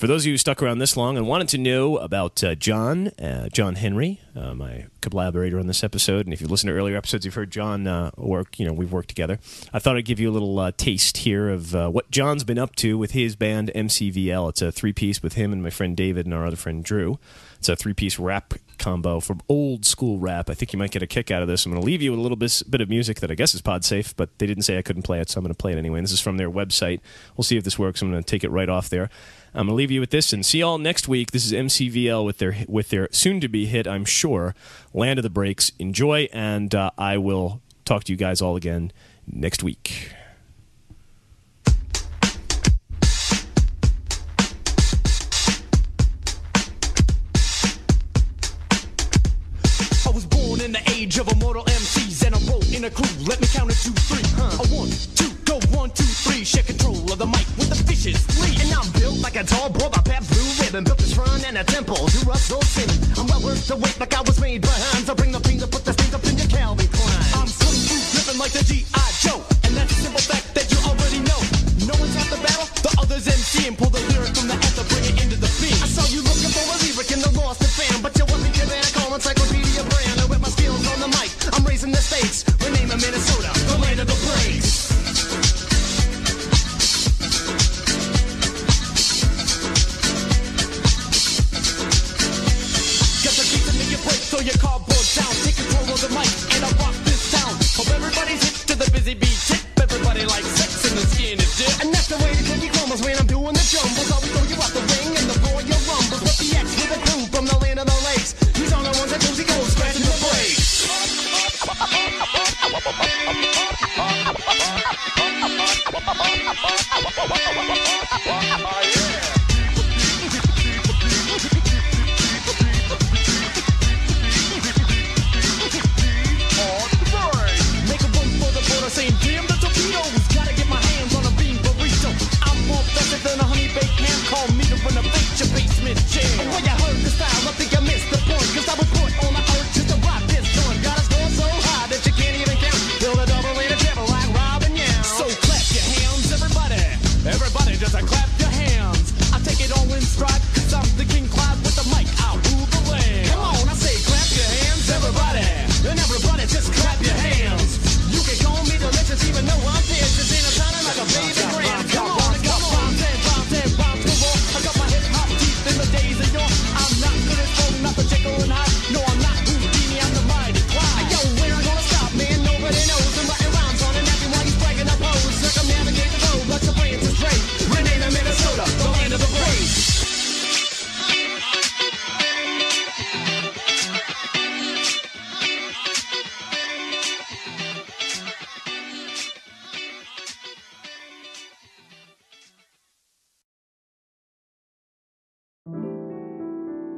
for 0.00 0.06
those 0.06 0.22
of 0.22 0.28
you 0.28 0.32
who 0.32 0.38
stuck 0.38 0.62
around 0.62 0.78
this 0.78 0.96
long 0.96 1.18
and 1.18 1.28
wanted 1.28 1.46
to 1.46 1.58
know 1.58 1.98
about 1.98 2.42
uh, 2.42 2.54
John, 2.54 3.08
uh, 3.18 3.50
John 3.50 3.74
Henry, 3.74 4.18
uh, 4.34 4.54
my 4.54 4.86
collaborator 5.02 5.58
on 5.58 5.66
this 5.66 5.84
episode, 5.84 6.24
and 6.24 6.32
if 6.32 6.40
you've 6.40 6.50
listened 6.50 6.68
to 6.68 6.74
earlier 6.74 6.96
episodes, 6.96 7.26
you've 7.26 7.34
heard 7.34 7.50
John 7.50 7.86
uh, 7.86 8.10
work. 8.16 8.58
You 8.58 8.66
know, 8.66 8.72
we've 8.72 8.90
worked 8.90 9.10
together. 9.10 9.38
I 9.74 9.78
thought 9.78 9.98
I'd 9.98 10.06
give 10.06 10.18
you 10.18 10.30
a 10.30 10.32
little 10.32 10.58
uh, 10.58 10.72
taste 10.74 11.18
here 11.18 11.50
of 11.50 11.74
uh, 11.74 11.90
what 11.90 12.10
John's 12.10 12.44
been 12.44 12.58
up 12.58 12.76
to 12.76 12.96
with 12.96 13.10
his 13.10 13.36
band 13.36 13.70
MCVL. 13.74 14.48
It's 14.48 14.62
a 14.62 14.72
three-piece 14.72 15.22
with 15.22 15.34
him 15.34 15.52
and 15.52 15.62
my 15.62 15.68
friend 15.68 15.94
David 15.94 16.24
and 16.24 16.34
our 16.34 16.46
other 16.46 16.56
friend 16.56 16.82
Drew. 16.82 17.18
It's 17.58 17.68
a 17.68 17.76
three-piece 17.76 18.18
rap 18.18 18.54
combo 18.78 19.20
from 19.20 19.42
old 19.50 19.84
school 19.84 20.18
rap. 20.18 20.48
I 20.48 20.54
think 20.54 20.72
you 20.72 20.78
might 20.78 20.92
get 20.92 21.02
a 21.02 21.06
kick 21.06 21.30
out 21.30 21.42
of 21.42 21.48
this. 21.48 21.66
I'm 21.66 21.72
going 21.72 21.82
to 21.82 21.86
leave 21.86 22.00
you 22.00 22.12
with 22.12 22.20
a 22.20 22.22
little 22.22 22.38
bit, 22.38 22.62
bit 22.70 22.80
of 22.80 22.88
music 22.88 23.20
that 23.20 23.30
I 23.30 23.34
guess 23.34 23.54
is 23.54 23.60
pod 23.60 23.84
safe, 23.84 24.16
but 24.16 24.30
they 24.38 24.46
didn't 24.46 24.62
say 24.62 24.78
I 24.78 24.82
couldn't 24.82 25.02
play 25.02 25.20
it, 25.20 25.28
so 25.28 25.38
I'm 25.38 25.44
going 25.44 25.54
to 25.54 25.58
play 25.58 25.72
it 25.72 25.78
anyway. 25.78 25.98
And 25.98 26.06
this 26.06 26.12
is 26.12 26.22
from 26.22 26.38
their 26.38 26.50
website. 26.50 27.00
We'll 27.36 27.44
see 27.44 27.58
if 27.58 27.64
this 27.64 27.78
works. 27.78 28.00
I'm 28.00 28.10
going 28.10 28.22
to 28.22 28.26
take 28.26 28.44
it 28.44 28.50
right 28.50 28.70
off 28.70 28.88
there. 28.88 29.10
I'm 29.52 29.66
to 29.66 29.74
leave 29.74 29.90
you 29.90 30.00
with 30.00 30.10
this 30.10 30.32
and 30.32 30.46
see 30.46 30.60
y'all 30.60 30.78
next 30.78 31.08
week. 31.08 31.32
This 31.32 31.44
is 31.44 31.52
MCVL 31.52 32.24
with 32.24 32.38
their 32.38 32.64
with 32.68 32.90
their 32.90 33.08
soon 33.10 33.40
to 33.40 33.48
be 33.48 33.66
hit, 33.66 33.86
I'm 33.86 34.04
sure, 34.04 34.54
Land 34.94 35.18
of 35.18 35.24
the 35.24 35.30
Breaks. 35.30 35.72
Enjoy, 35.78 36.28
and 36.32 36.72
uh, 36.74 36.90
I 36.96 37.18
will 37.18 37.60
talk 37.84 38.04
to 38.04 38.12
you 38.12 38.16
guys 38.16 38.40
all 38.40 38.54
again 38.54 38.92
next 39.26 39.64
week. 39.64 40.12
I 50.06 50.12
was 50.12 50.26
born 50.26 50.60
in 50.60 50.72
the 50.72 50.82
age 50.94 51.18
of 51.18 51.28
immortal 51.28 51.64
MCs 51.64 52.24
and 52.24 52.34
I 52.36 52.38
wrote 52.50 52.72
in 52.72 52.84
a 52.84 52.90
crew. 52.90 53.06
Let 53.26 53.40
me 53.40 53.48
count 53.48 53.70
it 53.70 53.78
two, 53.82 53.90
three. 53.92 54.22
A 54.38 54.66
one, 54.74 54.90
two, 55.16 55.30
go 55.44 55.58
one, 55.76 55.90
two, 55.90 56.04
three. 56.04 56.44
Share 56.44 56.62
control 56.62 56.99
Three. 58.00 58.56
And 58.64 58.72
I'm 58.72 58.90
built 58.92 59.20
like 59.20 59.36
a 59.36 59.44
tall 59.44 59.68
boy 59.68 59.90
by 59.90 60.00
Pabst 60.00 60.30
Blue 60.32 60.64
Ribbon. 60.64 60.84
Built 60.84 61.02
a 61.02 61.06
shrine 61.06 61.44
and 61.44 61.58
a 61.58 61.64
temple 61.64 61.96
to 61.96 62.18
Russell 62.24 62.62
Simmons. 62.62 63.18
I'm 63.18 63.26
well 63.26 63.42
worth 63.42 63.68
the 63.68 63.76
wait 63.76 64.00
like 64.00 64.14
I 64.14 64.22
was 64.22 64.40
made 64.40 64.62
by 64.62 64.68
hands. 64.68 65.10
I 65.10 65.14
bring 65.14 65.32
the 65.32 65.40
finger, 65.40 65.66
put 65.66 65.84
the 65.84 65.99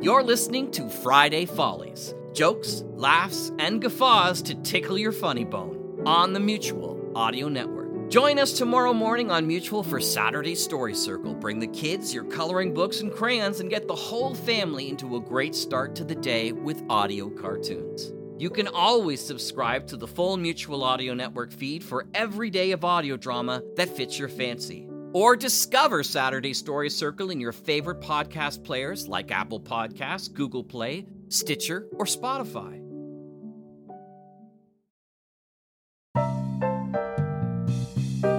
You're 0.03 0.25
listening 0.25 0.73
to 0.73 0.89
Friday 0.89 1.47
Follies 1.47 2.13
jokes, 2.33 2.83
laughs, 2.95 3.53
and 3.61 3.81
guffaws 3.81 4.43
to 4.43 4.57
tickle 4.57 4.99
your 4.99 5.13
funny 5.13 5.45
bone 5.45 6.03
on 6.05 6.33
the 6.33 6.41
Mutual 6.41 7.13
Audio 7.15 7.49
Network. 7.49 8.11
Join 8.11 8.41
us 8.41 8.53
tomorrow 8.53 8.93
morning 8.93 9.31
on 9.31 9.47
Mutual 9.47 9.85
for 9.85 10.01
Saturday 10.01 10.57
Story 10.57 10.97
Circle. 10.97 11.35
Bring 11.35 11.61
the 11.61 11.69
kids, 11.69 12.13
your 12.13 12.25
coloring 12.25 12.75
books, 12.75 13.01
and 13.01 13.13
crayons, 13.13 13.61
and 13.61 13.71
get 13.71 13.87
the 13.87 13.95
whole 13.95 14.35
family 14.35 14.89
into 14.89 15.15
a 15.15 15.21
great 15.21 15.55
start 15.55 15.95
to 15.95 16.03
the 16.03 16.17
day 16.17 16.51
with 16.51 16.83
audio 16.91 17.31
cartoons. 17.31 18.13
You 18.39 18.51
can 18.51 18.67
always 18.67 19.25
subscribe 19.25 19.87
to 19.87 19.97
the 19.97 20.09
full 20.09 20.37
Mutual 20.37 20.83
Audio 20.83 21.15
Network 21.15 21.53
feed 21.53 21.85
for 21.85 22.07
every 22.13 22.51
day 22.51 22.73
of 22.73 22.85
audio 22.85 23.17
drama 23.17 23.63
that 23.77 23.97
fits 23.97 24.19
your 24.19 24.29
fancy. 24.29 24.89
Or 25.13 25.37
discover 25.37 26.03
Saturday 26.03 26.55
Story 26.55 26.89
Circle 26.91 27.31
in 27.31 27.41
your 27.41 27.53
favorite 27.53 28.01
podcast 28.01 28.65
players 28.65 29.09
like 29.09 29.31
Apple 29.31 29.61
Podcasts, 29.61 30.33
Google 30.33 30.65
Play, 30.65 31.07
Stitcher, 31.29 31.87
or 31.93 32.07
Spotify. 32.07 32.79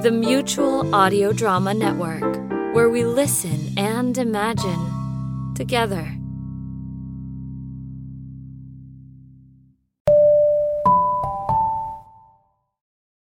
The 0.04 0.12
Mutual 0.12 0.94
Audio 0.94 1.32
Drama 1.32 1.74
Network, 1.74 2.36
where 2.76 2.90
we 2.90 3.06
listen 3.06 3.78
and 3.78 4.18
imagine 4.18 5.54
together. 5.56 6.23